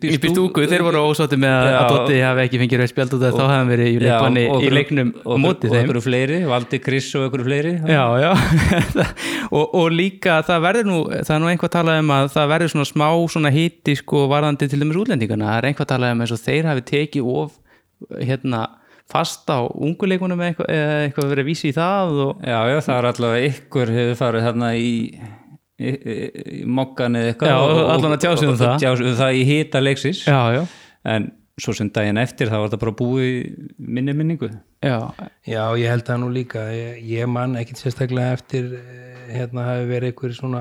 [0.00, 1.74] Í stúku, þeir voru ósátti með Já.
[1.76, 4.44] að Dotti hafi ekki fengið rauð spjald út af þá hefði hann verið í, leikbanni,
[4.54, 7.74] og í leiknum og, á móti og þeim einhverju fleiri, Valdi Chris og einhverju fleiri
[7.92, 8.30] Já, já
[9.58, 12.74] og, og líka það verður nú það er nú einhvað talað um að það verður
[12.74, 16.36] svona smá svona hiti sko varðandi til dæmis útlendingana það er einhvað talað um eins
[16.38, 17.52] og þeir hafi tekið of
[18.16, 18.64] hérna
[19.08, 20.70] fast á unguleikunum eða eitthvað,
[21.06, 24.46] eitthvað verið að vísi í það og Já, já, það er allavega ykkur hefur farið
[24.48, 24.92] þarna í,
[25.78, 26.16] í, í,
[26.58, 28.78] í mokkan eða eitthvað Já, og- og- allan að tjá sig um og- það.
[28.84, 30.62] tjá sig um það í hita leiksis já, já,
[31.14, 34.48] en svo sem daginn eftir þá var það bara búið í minni minningu.
[34.84, 35.10] Já,
[35.42, 36.60] Já, ég held það nú líka.
[36.70, 40.60] Ég, ég man ekkit sérstaklega eftir eh, hérna hafi verið einhver svona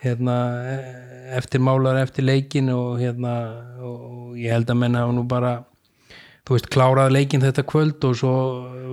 [0.00, 3.34] hérna eh, eftir málar eftir leikin og hérna
[3.84, 5.52] og ég held að menn hafa nú bara
[6.48, 8.34] þú veist, klárað leikin þetta kvöld og svo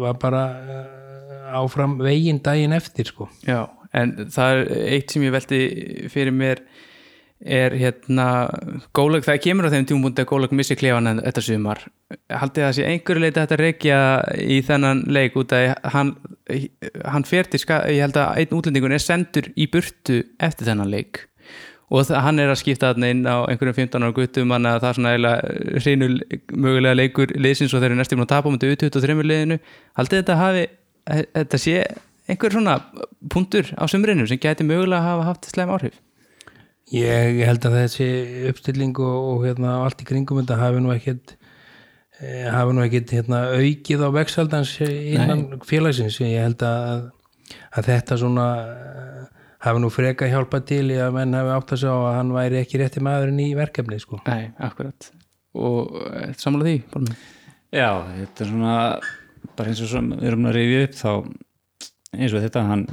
[0.01, 3.29] var bara eh, áfram veginn daginn eftir sko.
[3.47, 3.63] já
[3.95, 5.61] en það er eitt sem ég velti
[6.11, 6.61] fyrir mér
[7.45, 8.25] er hérna
[8.95, 11.83] gólag, það kemur á þeim tjúmbúndi að gólag missi klefan en þetta sumar
[12.31, 13.99] haldið það sé einhverju leiti að reykja
[14.39, 16.13] í þennan leik út að hann,
[17.03, 21.25] hann fer til ég held að einn útlendingun er sendur í burtu eftir þennan leik
[21.89, 24.89] og hann er að skipta þarna inn á einhverjum 15 ára guttum þannig að það
[24.89, 26.07] er svona eiginlega hreinu
[26.65, 29.59] mögulega leikur liðsins og þeir eru næstum að tapa mútið 23 liðinu.
[29.99, 30.65] Haldið þetta hafi
[31.05, 31.77] þetta sé
[32.25, 32.79] einhver svona
[33.29, 36.01] punktur á sumrinu sem gæti mögulega hafa haft slem áhrif?
[36.93, 38.07] Ég held að þessi
[38.51, 41.35] uppstilling og, og hérna, allt í kringum þetta hafi nú ekkit
[42.21, 46.19] eh, hafi nú ekkit hérna, aukið á vexaldans innan félagsins.
[46.21, 47.07] Ég held að,
[47.73, 48.49] að þetta svona
[49.65, 52.61] hafi nú freka hjálpa til í að menn hafi átt að sjá að hann væri
[52.61, 54.21] ekki rétti maðurinn í verkefni sko.
[54.29, 55.11] Nei, akkurat
[55.55, 57.17] og eh, sammála því Pálmi?
[57.75, 57.89] Já,
[58.19, 58.77] þetta er svona
[59.55, 61.11] bara eins og sem við erum að rifja upp þá
[62.15, 62.85] eins og þetta, hann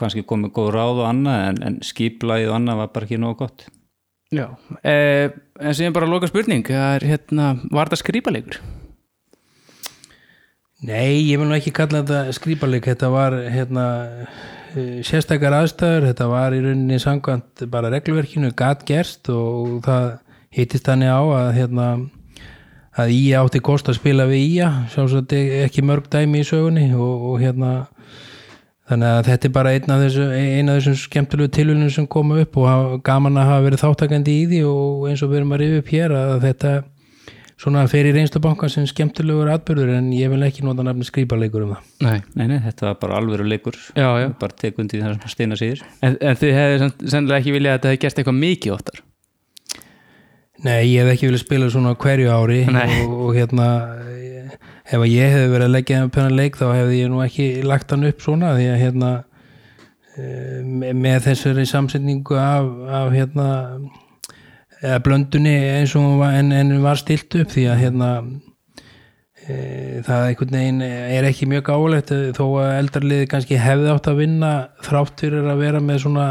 [0.00, 3.40] kannski komið góð ráð og annað en, en skiplæðið og annað var bara ekki nógu
[3.44, 3.66] gott
[4.30, 4.44] Já,
[4.86, 8.60] eh, en sem bara loka spurning er hérna, var þetta skrýpalegur?
[10.86, 13.84] Nei, ég vil nú ekki kalla þetta skrýparleik, þetta var hérna
[15.06, 20.10] sérstakar aðstæður, þetta var í rauninni sangvænt bara reglverkinu gat gerst og það
[20.54, 21.86] hittist þannig á að hérna
[23.00, 27.26] að Ía átti kost að spila við Ía sjálfsagt ekki mörg dæmi í sögunni og,
[27.30, 27.72] og hérna
[28.90, 32.40] þannig að þetta er bara einn af þessu eina af þessum skemmtilegu tilvölinu sem koma
[32.42, 35.62] upp og gaman að hafa verið þáttakandi í því og eins og við erum að
[35.62, 36.72] rifja upp hér að þetta
[37.60, 41.66] svona fer í reynslu bankan sem skemmtilegur atbyrður en ég vil ekki nota nafni skrýparleikur
[41.66, 41.90] um það.
[42.06, 43.76] Nei, Nei, nei, þetta var bara alvöru leikur.
[43.92, 44.30] Já, já.
[44.40, 45.84] Bara tekundi það sem Steina segir.
[46.00, 49.02] En, en þið hefði sennilega ekki viljað að þetta hefði gerst eitthvað mikið óttar
[50.60, 53.66] Nei, ég hef ekki viljað spila svona hverju ári og, og hérna
[54.90, 57.46] ef að ég hefði verið að leggja með pennan leik þá hefði ég nú ekki
[57.64, 59.10] lagt hann upp svona því að hérna
[60.18, 62.68] eh, me- með þessari samsetningu af,
[63.00, 63.46] af hérna
[64.80, 68.08] eða blöndunni eins og var, en, var stilt upp því að hérna
[69.44, 69.58] e,
[70.06, 74.54] það einhvern veginn er ekki mjög gáulegt þó að eldarliði kannski hefði átt að vinna
[74.86, 76.26] þrátt fyrir að vera með svona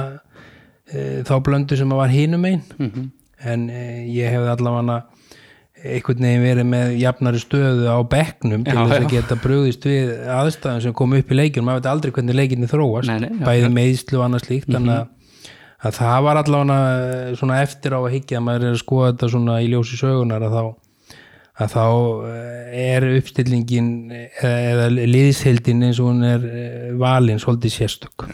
[0.89, 2.65] e, þá blöndu sem að var hinum einn
[3.39, 4.99] en e, ég hefði allavega
[5.79, 10.81] einhvern veginn verið með jafnari stöðu á bekknum til þess að geta brugðist við aðstæðum
[10.83, 13.69] sem kom upp í leikinu, maður veit aldrei hvernig leikinni þróast, Nei, nei, já, bæði
[13.77, 15.07] meðslu og annað slíkt, þannig að,
[15.79, 19.11] að það var allavega eh, svona eftir á að higgja að maður er að skoða
[19.13, 20.63] þetta svona í ljósi sögunar að þá
[21.59, 21.85] að þá
[22.29, 26.47] eh, er uppstillingin eh, eða liðshildin eins og hún er
[26.99, 28.27] valin svolítið sérstök.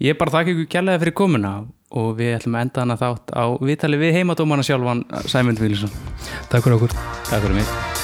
[0.00, 1.54] Ég bara þakka ykkur kærlega fyrir komuna
[1.90, 5.92] og við ætlum að enda hana þátt á viðtali við heimadómana sjálfan Sæmund Vílisson.
[6.50, 6.94] Takk fyrir okkur.
[7.30, 7.99] Takk fyrir mig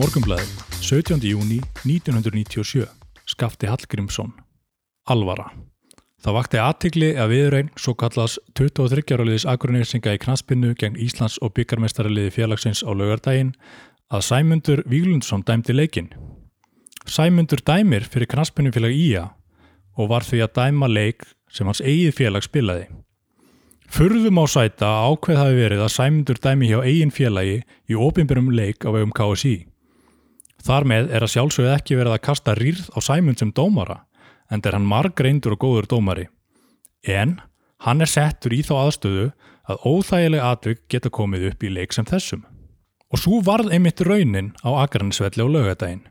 [0.00, 1.24] Morgunblæðið, 17.
[1.28, 2.86] júni 1997,
[3.28, 4.30] Skafti Hallgrímsson.
[5.12, 5.50] Alvara.
[6.24, 11.36] Það vakti aðtikli að viðrein svo kallast 23 ára liðis Akureysinga í knaspinu gegn Íslands
[11.44, 13.50] og byggarmestaraliði félagsins á laugardaginn
[14.08, 16.08] að Sæmundur Víglundsson dæmdi leikinn.
[17.04, 19.26] Sæmundur dæmir fyrir knaspinu félag Ía
[20.00, 22.86] og var því að dæma leik sem hans eigið félag spilaði.
[23.90, 28.88] Furðum á sæta ákveð hafi verið að Sæmundur dæmi hjá eigin félagi í opinberum leik
[28.88, 29.69] á vegum KSI.
[30.66, 34.02] Þar með er að sjálfsögðu ekki verið að kasta rýrð á Sæmund sem dómara,
[34.50, 36.26] en er hann margreindur og góður dómari.
[37.06, 37.38] En
[37.86, 39.30] hann er settur í þá aðstöðu
[39.70, 42.44] að óþægileg atvik geta komið upp í leik sem þessum.
[43.10, 46.04] Og svo varð einmitt raunin á Akarnisvelli og lögadaginn.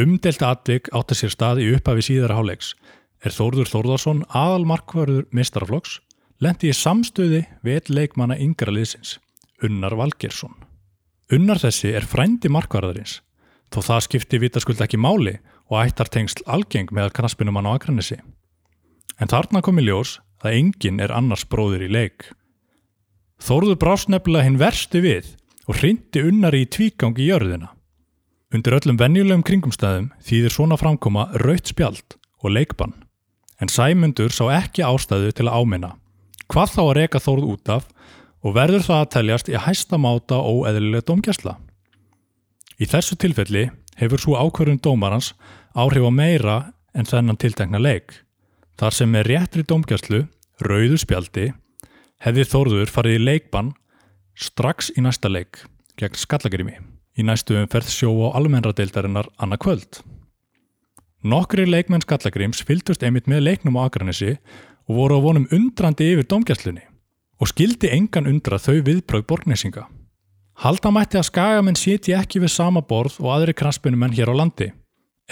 [0.00, 2.74] Umdelt atvik átti sér stað í upphafi síðara háleiks
[3.20, 5.98] er Þórður Þórðarsson aðal markvarður mistaraflokks
[6.40, 9.18] lendi í samstöði við leikmanna yngra liðsins,
[9.62, 10.54] Unnar Valgersson.
[11.30, 13.20] Unnar þessi er frændi markvarðarins,
[13.70, 15.38] þó það skipti vitaskuld ekki máli
[15.70, 18.18] og ættar tengsl algeng með knaspinumann á Akranesi.
[19.20, 22.30] En þarna komi ljós að enginn er annars bróður í leik.
[23.40, 25.34] Þórður brást nefnilega hinn versti við
[25.68, 27.70] og hrindi unnar í tvígang í jörðina.
[28.50, 32.96] Undir öllum venjulegum kringumstæðum þýðir svona framkoma raut spjald og leikbann.
[33.60, 35.90] En Sæmundur sá ekki ástæðu til að áminna.
[36.50, 37.86] Hvað þá að reka Þórð út af
[38.40, 41.58] og verður það að teljast í hæsta máta óeðlilega domgjastla.
[42.80, 43.66] Í þessu tilfelli
[44.00, 45.34] hefur svo ákvörðun dómarans
[45.76, 46.56] áhrif á meira
[46.96, 48.14] en þennan tiltekna leik.
[48.80, 50.22] Þar sem með réttri domgjastlu,
[50.64, 51.50] rauðu spjaldi,
[52.24, 53.74] hefði Þórður farið í leikbann
[54.40, 55.60] strax í næsta leik
[56.00, 56.78] gegn skallagrými
[57.20, 60.00] í næstu umferð sjó á almennradeildarinnar annað kvöld.
[61.20, 64.38] Nokkri leikmenn skallagrims fylgdust einmitt með leiknum á Akranesi
[64.88, 66.86] og voru á vonum undrandi yfir domgjastlunni
[67.40, 69.84] og skildi engan undra þau viðbröð borgnesinga.
[70.60, 74.66] Halda mætti að skagamenn siti ekki við sama borð og aðri kraspunumenn hér á landi.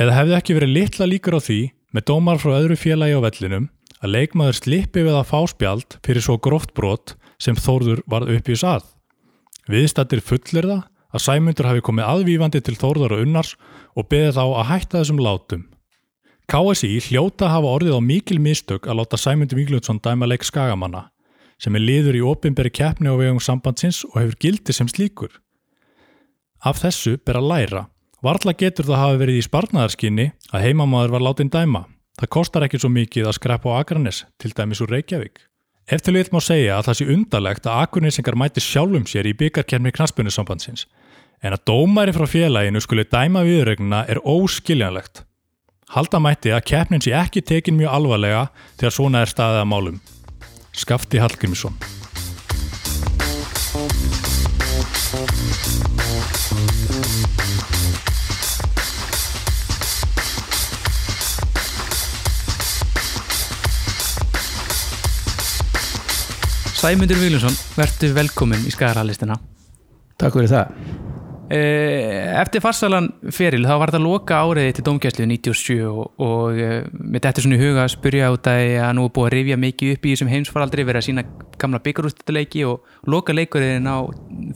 [0.01, 1.59] Eða hefði ekki verið litla líkur á því
[1.93, 3.67] með dómar frá öðru félagi á vellinum
[4.01, 8.49] að leikmaður slippi við að fá spjald fyrir svo gróft brot sem Þórður varð upp
[8.49, 8.87] í sað.
[9.69, 13.53] Viðstættir fullir það að Sæmundur hafi komið aðvífandi til Þórður og Unnars
[14.01, 15.69] og beðið þá að hætta þessum látum.
[16.49, 21.11] KSI hljóta hafa orðið á mikil mistök að láta Sæmundur Víglundsson dæma leik skagamanna
[21.59, 25.31] sem er liður í opinberi keppni á vegum sambandsins og hefur gildi sem slíkur.
[26.65, 27.85] Af þessu ber að læra.
[28.23, 31.85] Varla getur það hafi verið í sparnaðarskinni að heimamaður var látin dæma.
[32.19, 35.39] Það kostar ekki svo mikið að skrepa á Akranes, til dæmis úr Reykjavík.
[35.89, 39.37] Ef til við má segja að það sé undalegt að Akurnesingar mæti sjálfum sér í
[39.39, 40.89] byggarkermi knaspunusambandsins,
[41.41, 45.23] en að dómæri frá félaginu skuli dæma viðregnuna er óskiljanlegt.
[45.95, 50.01] Halda mætti að keppnin sé ekki tekin mjög alvarlega þegar svona er staðið að málum.
[50.79, 51.75] Skafti Hallgrímsson
[66.79, 69.35] Sæmundur Vílusson, verður velkomin í Skagarhalistina.
[70.15, 71.18] Takk fyrir það
[71.49, 77.23] Eftir farsalan feril þá var þetta loka áriði til domgæslu 97 og, og eh, mér
[77.25, 79.95] dættir svona í huga að spyrja út að að nú er búið að rifja mikið
[79.95, 81.25] upp í þessum heimsfaraldri verið að sína
[81.57, 84.05] gamla byggarústættileiki og loka leikurinn á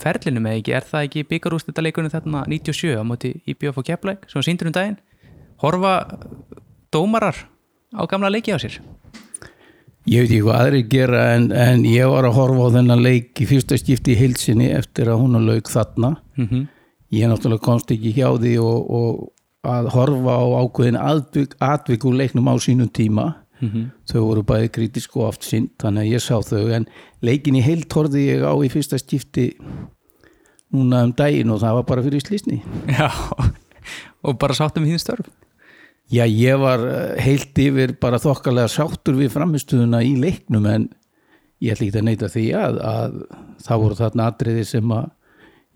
[0.03, 4.29] ferlinu með ekki, er það ekki byggarústættileikurinn þarna 97 á móti í BF og Keflæk
[4.29, 5.01] sem síndur um daginn
[5.65, 5.95] horfa
[6.93, 7.47] dómarar
[7.97, 8.83] á gamla leiki á sér
[10.11, 13.39] Ég veit ekki hvað aðri gera en, en ég var að horfa á þennan leik
[13.39, 16.17] í fyrsta skipti í heilsinni eftir að hún að lauk þarna.
[16.35, 16.65] mm -hmm.
[17.13, 22.19] Ég náttúrulega komst ekki hjá því og, og að horfa á ákveðin atvik, atvik úr
[22.19, 23.29] leiknum á sínum tíma.
[24.11, 26.65] Þau voru bæði kritisk og oft sinn, þannig að ég sá þau.
[26.75, 26.89] En
[27.23, 29.53] leikin í heilt horfði ég á í fyrsta skipti
[30.73, 32.59] núna um daginn og það var bara fyrir slísni.
[32.91, 33.07] Já,
[34.25, 35.31] og bara sáttum þín störf
[36.13, 40.89] Já, ég var eh, heilt yfir bara þokkalega sáttur við framistuðuna í leiknum en
[41.63, 43.15] ég ætla ekki að neyta því að, að
[43.65, 45.07] það voru þarna atriði sem að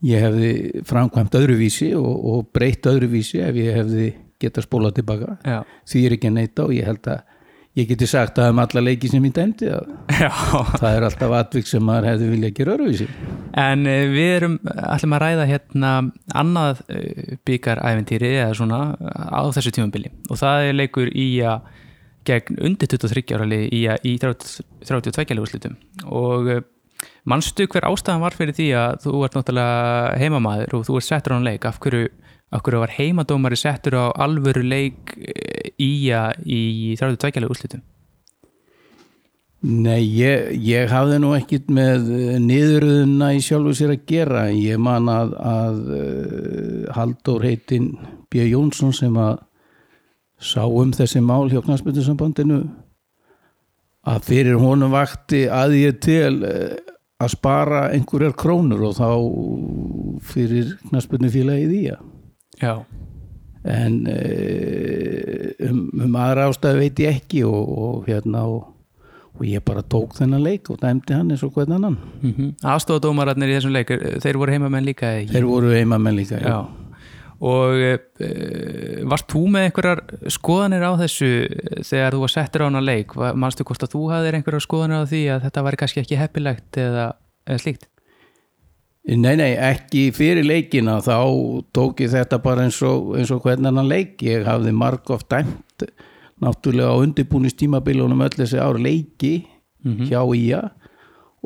[0.04, 0.50] ég hefði
[0.84, 4.10] framkvæmt öðruvísi og, og breytt öðruvísi ef ég hefði
[4.42, 5.38] getað spólað tilbaka.
[5.48, 5.62] Já.
[5.88, 7.22] því er ekki að neyta og ég held að
[7.76, 9.88] ég geti sagt að um alla leiki sem ég dæmdi að
[10.80, 13.06] það er alltaf atvik sem maður hefði vilja gera öruvísi
[13.60, 15.90] en uh, við erum ætlum að ræða hérna
[16.40, 20.12] annað uh, byggaræventýri eða svona á þessu tímabili.
[20.32, 21.68] Og það er leikur í að
[22.26, 25.76] gegn undir 23 ára í, að- í 30 32 úrslitum.
[26.08, 26.48] Og
[27.26, 31.34] manstu hver ástæðan var fyrir því að þú ert náttúrulega heimamaður og þú ert settur
[31.34, 32.08] á hann leik af hverju,
[32.54, 36.62] af hverju var heimadómari settur á alvöru leik uh, í að í
[37.00, 37.84] 32 úrslitum
[39.66, 44.42] Nei, ég, ég hafði nú ekkit með eh, niðuröðuna í sjálfu sér að gera.
[44.52, 47.88] Ég man að, að uh, Halldór heitinn
[48.30, 48.44] B.
[48.46, 49.40] Jónsson sem að
[50.38, 52.60] sá um þessi mál hjá knastbyrnusambandinu
[54.06, 56.36] að fyrir honum vakti að ég til
[57.22, 59.08] að spara einhverjar krónur og þá
[60.32, 62.06] fyrir knastbyrnufélagið í að.
[62.62, 62.76] Já,
[63.66, 68.76] En uh, um, um aðra ástæðu veit ég ekki og, og hérna og
[69.36, 72.52] og ég bara tók þennan leik og dæmdi hann eins og hvern annan mm -hmm.
[72.64, 73.88] aðstofadómararnir í þessum leik
[74.22, 76.48] þeir voru heimamenn líka þeir voru heimamenn líka já.
[76.48, 76.66] Já,
[77.40, 81.30] og uh, varst þú með einhverjar skoðanir á þessu
[81.84, 83.12] þegar þú var settur á hana leik?
[83.36, 86.80] Manstu hvort að þú hafðir einhverjar skoðanir á því að þetta væri kannski ekki heppilegt
[86.80, 87.10] eða,
[87.48, 87.88] eða slíkt?
[89.06, 90.96] Nei nei ekki fyrir leikina.
[91.04, 91.20] Þá
[91.76, 94.16] tók ég þetta bara eins og, eins og hvern annan leik.
[94.26, 95.86] Ég hafði marg oft dæmt
[96.42, 99.46] náttúrulega á undirbúnistímabilunum öll þessi ár leiki
[100.10, 100.62] hjá IA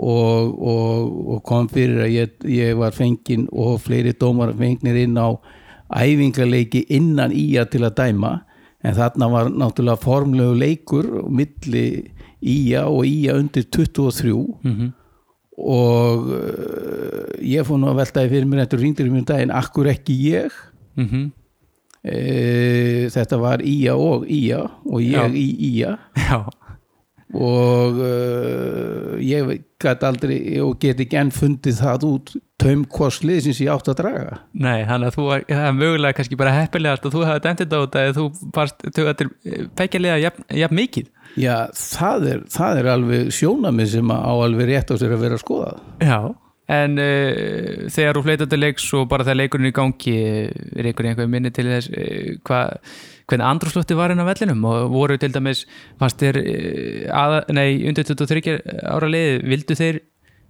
[0.00, 5.18] og, og, og kom fyrir að ég, ég var fenginn og fleiri dómar fengnir inn
[5.20, 5.36] á
[5.96, 8.32] æfingarleiki innan IA til að dæma
[8.84, 14.32] en þarna var náttúrulega formlegu leikur milli IA og IA undir 23
[15.60, 19.90] og uh, ég fór nú að veltaði fyrir mér eftir ringdur í mjög daginn, akkur
[19.92, 20.50] ekki ég?
[20.96, 21.30] Mm -hmm.
[22.02, 25.28] e, þetta var IA og IA og ég Já.
[25.28, 26.50] í IA Já,
[27.30, 29.50] og uh, ég
[29.80, 34.00] gæti aldrei og get ekki enn fundið það út taum kostlið sem ég átt að
[34.02, 34.40] draga.
[34.52, 37.62] Nei, þannig að þú var, það er mögulega kannski bara heppilegast að þú hefði dæmt
[37.62, 38.26] þetta út að þú
[38.56, 39.30] barst töða til
[39.78, 41.08] pekjaliða jafn, jafn mikið.
[41.38, 45.36] Já, það er, það er alveg sjónamið sem á alveg rétt á sér að vera
[45.38, 45.70] að skoða
[46.02, 46.18] Já,
[46.74, 50.16] en uh, þegar þú fleitar til leiks og bara þegar leikurinn í gangi
[50.50, 52.60] er einhver einhver minni til þess uh, hva,
[53.30, 55.64] hvernig andrúslufti var á vellinum og voru til dæmis
[56.00, 56.40] fannst þér
[57.14, 60.00] að, nei, undir 23 ára liði, vildu þeir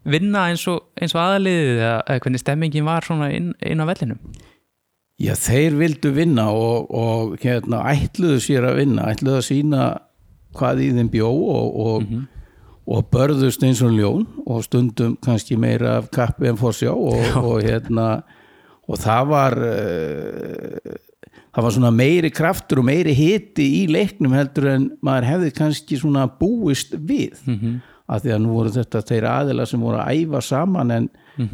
[0.08, 4.20] vinna eins og, eins og aðaliðið eða hvernig stemmingin var svona inn, inn á vellinum?
[5.20, 9.88] Já, þeir vildu vinna og, og hérna, ætluðu sér að vinna, ætluðu að sína
[10.56, 12.06] hvað í þeim bjó og, og,
[12.90, 17.60] og börðust eins og ljón og stundum kannski meira af kappi en fórsjá og, og
[17.66, 18.08] hérna
[18.90, 20.96] og það var uh,
[21.54, 25.98] það var svona meiri kraftur og meiri hiti í leiknum heldur en maður hefði kannski
[26.00, 27.38] svona búist við.
[28.10, 31.04] Af því að nú voru þetta þeir aðila sem voru að æfa saman en,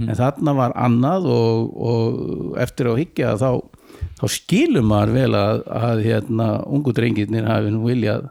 [0.08, 3.60] en þarna var annað og, og eftir á higgja þá,
[4.20, 8.30] þá skilum maður vel að, að hérna, ungu drengirnir hafi nú viljað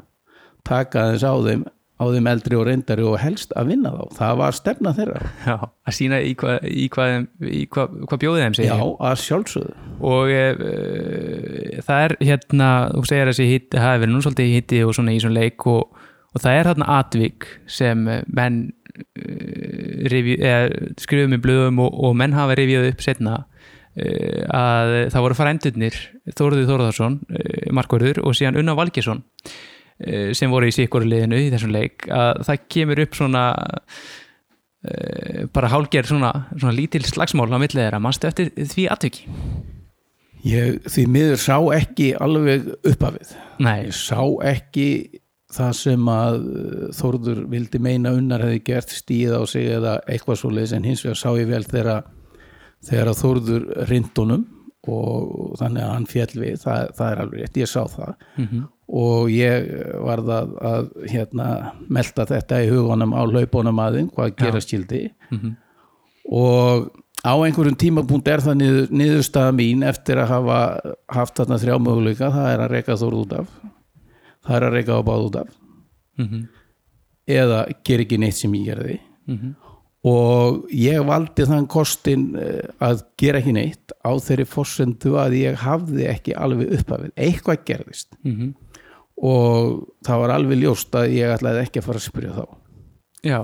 [0.66, 1.66] taka aðeins á þeim
[1.96, 4.04] á þeim eldri og reyndari og helst að vinna þá.
[4.18, 5.20] Það var stefna þeirra.
[5.48, 7.14] Já, að sína í hvað í hvað,
[7.48, 9.76] í hvað, hvað bjóðið þeim segir já, að sjálfsögðu.
[10.12, 10.42] Og e,
[11.88, 15.22] það er hérna, þú segir hitti, það hefur verið nú svolítið hitti og svona í
[15.24, 16.02] svona leik og,
[16.36, 18.58] og það er þarna atvik sem menn
[19.16, 20.24] e,
[21.00, 23.38] skrifum í blöðum og, og menn hafa rifið upp setna
[23.96, 24.10] e,
[24.52, 26.02] að það voru frændurnir
[26.36, 27.18] Þóruður Þóruðarsson,
[27.78, 29.24] Markvörður og síðan Unna Valgesson
[30.36, 33.44] sem voru í sikkur liðinu í þessum leik að það kemur upp svona
[34.84, 39.30] e, bara hálger svona, svona lítil slagsmál á millið þeirra, mannstu eftir því atviki?
[40.46, 43.32] ég því miður sá ekki alveg uppafið
[43.64, 44.90] Nei, ég sá ekki
[45.56, 50.42] það sem að uh, Þórður vildi meina unnar hefði gert stíð á sig eða eitthvað
[50.42, 52.06] svo leis en hins vegar sá ég vel þegar,
[52.86, 54.46] þegar að Þórður rindunum
[54.86, 56.58] og þannig að hann fjall við.
[56.62, 58.12] Það, það er alveg rétt, ég sá það
[58.88, 59.66] og ég
[60.06, 61.48] varð að, að hérna,
[61.90, 65.08] melta þetta í hugunum á hlaupunum aðeins, hvað gera skildi
[66.30, 66.92] og
[67.26, 70.60] á einhverjum tímapunkt er það niður, niðurstaða mín eftir að hafa
[71.10, 73.48] haft þarna þrjá möguleika, það er að reyka Þórð út af.
[74.46, 75.48] Það er að reyka á báð út af.
[77.26, 79.00] Eða ger ekki neitt sem ég gerði.
[80.06, 85.58] Og ég valdi þann kostin eh, að gera ekki neitt á þeirri fórsendu að ég
[85.64, 88.14] hafði ekki alveg uppafið, eitthvað gerðist
[89.22, 92.46] og það var alveg ljóst að ég ætlaði ekki að fara að spyrja þá.
[93.26, 93.40] Já.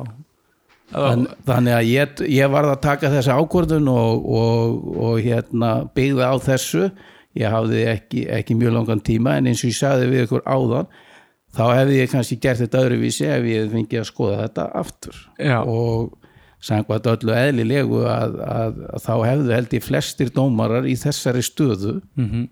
[0.92, 6.28] Þann, þannig að ég, ég varð að taka þessa ákvörðun og, og, og hérna, byggða
[6.28, 6.90] á þessu.
[7.40, 10.90] Ég hafði ekki, ekki mjög langan tíma en eins og ég sagði við ykkur áðan
[11.56, 15.22] þá hefði ég kannski gert þetta öðruvísi ef ég hefði fengið að skoða þetta aftur.
[15.40, 15.58] Já.
[15.64, 16.18] og
[16.62, 21.96] samkvæmt öllu eðlilegu að, að, að þá hefðu held ég flestir dómarar í þessari stöðu
[22.20, 22.44] mm Mhm.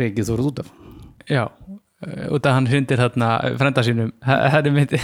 [0.00, 0.72] reikið þú út af.
[1.30, 1.44] Já,
[2.04, 4.10] út af hann hrindir þarna frenda sínum.
[4.24, 4.96] Það er mitt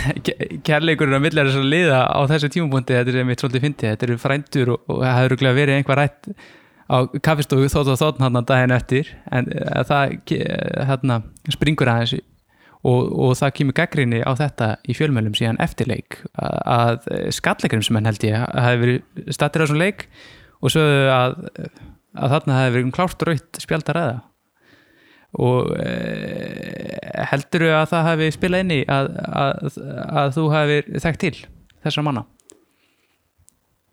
[0.66, 3.95] kærleikurinn á millir þess að liða á þessu tímapunkti, þetta er mitt svolítið fyndið.
[3.95, 6.28] Þetta eru frændur og, það hefur örugglega verið einhver rætt
[6.93, 9.14] á kaffistofu þótt og þótt hann daginn eftir.
[9.32, 11.22] En eh, það eh, hérna,
[11.55, 12.18] springur aðeins
[12.82, 17.99] og, og það kemur gaggrinni á þetta í fjölmjölum síðan eftirleik að, að skallegrim sem
[17.99, 20.09] hann held ég hafi verið stattir á þessum leik
[20.62, 20.82] og svo
[21.14, 21.38] að,
[22.18, 24.18] að þarna hafi verið klárt raut spjaldaræða
[25.41, 25.95] og e,
[27.30, 29.80] heldur að það hafi spilað inn í að, að,
[30.22, 31.35] að þú hafi þekkt til
[31.83, 32.26] þessar manna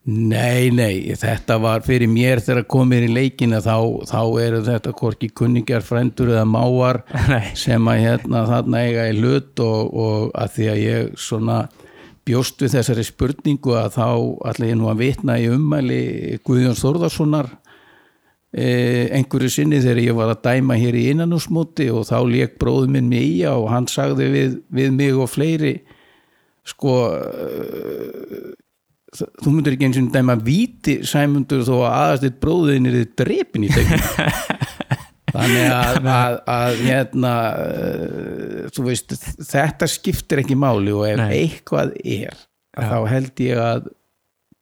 [0.10, 5.28] Nei, nei, þetta var fyrir mér þegar komir í leikina þá, þá eru þetta hvorki
[5.38, 7.52] kunningjar, frændur eða máar Nei.
[7.60, 11.60] sem að hérna þarna eiga í hlut og, og að því að ég svona
[12.26, 14.08] bjóst við þessari spurningu að þá
[14.50, 16.02] ætla ég nú að vitna í ummæli
[16.48, 17.69] Guðjón Þórðarssonar eh,
[18.50, 23.10] einhverju sinni þegar ég var að dæma hér í innanúsmóti og þá lék bróður minn
[23.12, 25.76] mig í og hann sagði við, við mig og fleiri
[26.66, 28.50] sko eh,
[29.14, 33.68] þú myndir ekki eins og dæma víti sæmundur þó að aðastitt bróðin er þið drepin
[33.68, 34.04] í tegnum
[35.34, 41.30] þannig að, að, að hérna uh, þú veist, þetta skiptir ekki máli og ef Nei.
[41.44, 43.90] eitthvað er þá held ég að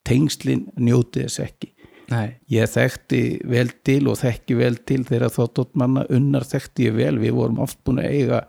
[0.08, 1.72] tengslin njóti þess ekki
[2.08, 6.96] Nei, ég þekkti vel til og þekki vel til þegar þóttot manna unnar þekkti ég
[6.96, 8.46] vel, við vorum oft búin að eiga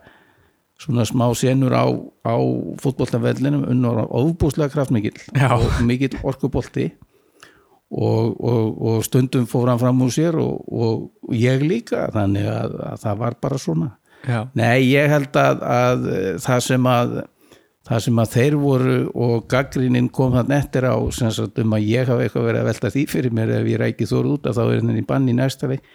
[0.79, 1.91] svona smá senur á,
[2.23, 2.35] á
[2.79, 5.19] fótbolltafellinum unnar á ofbúslega kraftmikill
[5.51, 6.87] og mikill orkubolti
[7.89, 12.77] og, og, og stundum fór hann fram úr sér og, og ég líka þannig að,
[12.93, 13.89] að það var bara svona.
[14.27, 16.07] Já, Nei, ég held að, að
[16.43, 17.13] það sem að
[17.89, 21.87] það sem að þeir voru og gaggrinin kom þann eftir á sem sagt um að
[21.89, 24.59] ég hafa eitthvað verið að velta því fyrir mér ef ég ræki þór út að
[24.59, 25.89] þá er henni bann í næsta leik.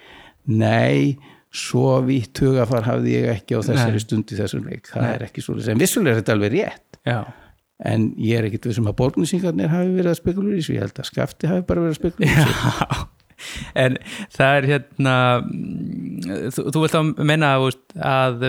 [0.45, 1.15] Nei,
[1.55, 4.03] svo vitt hugafar hafði ég ekki á þessari Nei.
[4.03, 4.91] stund í þessum leik.
[4.91, 7.01] Það er ekki svo en vissulega er þetta alveg rétt.
[7.07, 7.19] Já.
[7.85, 10.85] En ég er ekkit við sem að borgnisingarnir hafi verið að spekulur í þessu, ég
[10.85, 13.11] held að skafti hafi bara verið að spekulur í þessu
[13.83, 13.97] en
[14.33, 15.15] það er hérna
[15.45, 18.47] mm, þú, þú vilt þá menna að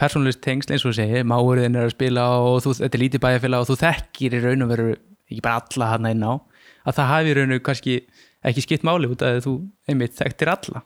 [0.00, 3.24] persónlust tengsl eins og þú segir, máurinn er að spila og þú, þetta er lítið
[3.26, 4.88] bæjarfélag og þú þekkir í raun og veru,
[5.30, 6.34] ekki bara alla hann inn á
[6.82, 7.98] að það hafi í raun og kannski
[8.42, 9.58] ekki skipt máli út að þú
[9.90, 10.82] einmitt þekktir alla.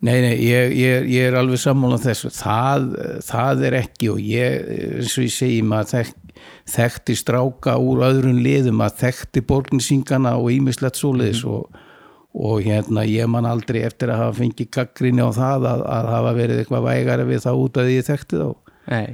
[0.00, 2.86] Nei, nei, ég, ég, ég er alveg sammála þessu, það,
[3.26, 6.38] það er ekki og ég, eins og ég segi maður þekk,
[6.72, 11.68] þekkti stráka úr öðrun liðum að þekkti borgninsingana og ímislegt svoleiðis og,
[12.34, 16.36] og hérna ég man aldrei eftir að hafa fengið gaggrinni á það að, að hafa
[16.36, 19.08] verið eitthvað vægara við það út að ég þekkti þá, Nei,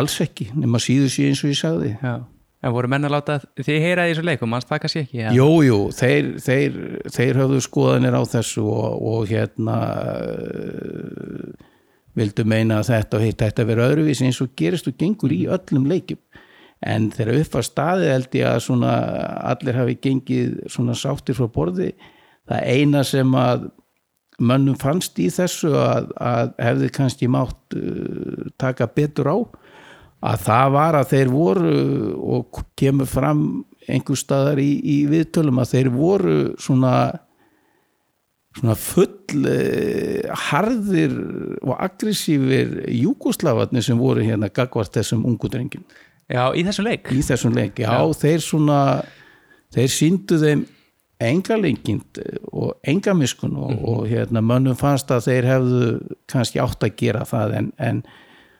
[0.00, 1.92] alls ekki, nema síður síðan eins og ég sagði.
[2.00, 2.16] já.
[2.64, 5.32] En voru menn að láta þið heyra í þessu leikum, manns það kannski ekki ja.
[5.36, 6.78] Jú, þeir, þeir,
[7.12, 11.52] þeir höfðu skoðanir á þessu og, og hérna uh,
[12.16, 15.44] vildu meina að þetta og hitt þetta vera öðruvísi eins og gerist og gengur í
[15.52, 16.22] öllum leikjum.
[16.86, 18.96] En þegar upp var staðið held ég að svona
[19.52, 21.92] allir hafi gengið svona sáttir frá borði
[22.46, 23.68] það eina sem að
[24.36, 29.38] mönnum fannst í þessu að, að hefði kannski mátt uh, taka betur á
[30.26, 31.76] að það var að þeir voru
[32.36, 33.42] og kemur fram
[33.86, 36.96] einhver staðar í, í viðtölum að þeir voru svona
[38.56, 41.12] svona full eh, harðir
[41.60, 45.84] og aggressífir júkoslafarnir sem voru hérna gagvart þessum ungu drengin
[46.26, 47.10] já, í þessum leik.
[47.12, 48.80] Í þessum leik, já, þeir svona
[49.74, 50.64] þeir síndu þeim
[51.22, 52.20] enga lengind
[52.52, 55.86] og enga miskun og, og hérna mönnum fannst að þeir hefðu
[56.30, 58.02] kannski átt að gera það en, en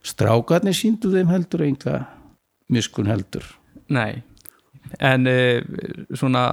[0.06, 2.00] strákarnir síndu þeim heldur enga
[2.72, 3.44] miskun heldur.
[3.92, 4.22] Nei,
[4.98, 5.60] en uh,
[6.16, 6.48] svona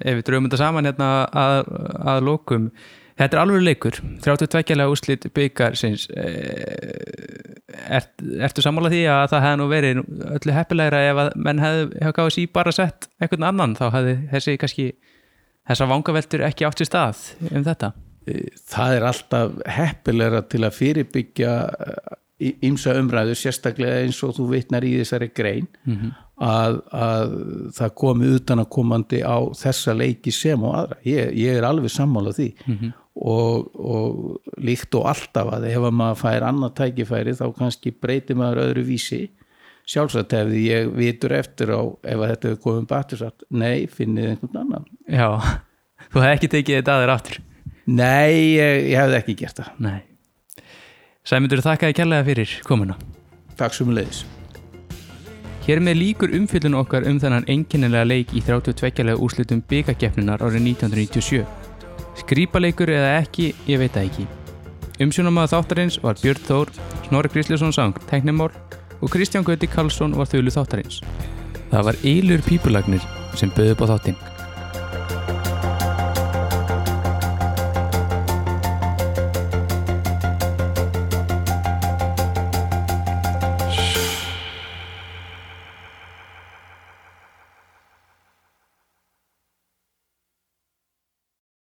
[0.00, 1.70] ef við draumum þetta saman hérna að,
[2.14, 2.70] að lokum
[3.18, 8.08] þetta er alveg leikur, 32 úrslit byggar sinns er,
[8.42, 10.02] ertu sammála því að það hefði nú verið
[10.38, 13.76] öllu heppilegra ef að menn hefði gáðið sí bara sett einhvern annan?
[13.78, 14.88] Þá hefði þessi kannski
[15.68, 17.92] þessar vangaveltur ekki átt sér stað um þetta?
[18.70, 21.54] Það er alltaf heppilegra til að fyrirbyggja
[22.66, 25.68] ímsa umræðu, sérstaklega eins og þú vitnar í þessari grein
[26.42, 27.34] að, að
[27.76, 31.92] það komi utan að komandi á þessa leiki sem og aðra, ég, ég er alveg
[31.94, 32.48] sammála því.
[33.12, 38.38] Og, og líkt og alltaf að ef að maður fær annað tækifæri þá kannski breytir
[38.40, 39.26] maður öðru vísi
[39.88, 44.34] sjálfsagt hefði ég vitur eftir á ef að þetta hefur komið batur satt, nei, finnið
[44.34, 45.28] einhvern annan Já,
[46.12, 47.40] þú hefði ekki tekið þetta aður aftur
[47.82, 50.00] Nei, ég, ég hefði ekki gert það Nei
[51.26, 52.98] Sæmundur, þakka þér kærlega fyrir komuna
[53.58, 54.22] Takk sem leiðis.
[55.62, 59.14] Hér með líkur umfyllun okkar um þennan einkennilega leik í 32.
[59.14, 61.44] úrslutum byggakeppnunar árið 1997.
[62.18, 64.26] Skrýpaleikur eða ekki, ég veit það ekki.
[65.06, 66.72] Umsjónamaður þáttarins var Björn Þór,
[67.06, 68.50] Snorri Grísljusson sang Teknimál
[69.02, 71.00] og Kristján Gauti Karlsson var þauðlu þáttarins.
[71.72, 73.04] Það var Eilur Pípulagnir
[73.38, 74.31] sem böði upp á þáttinn.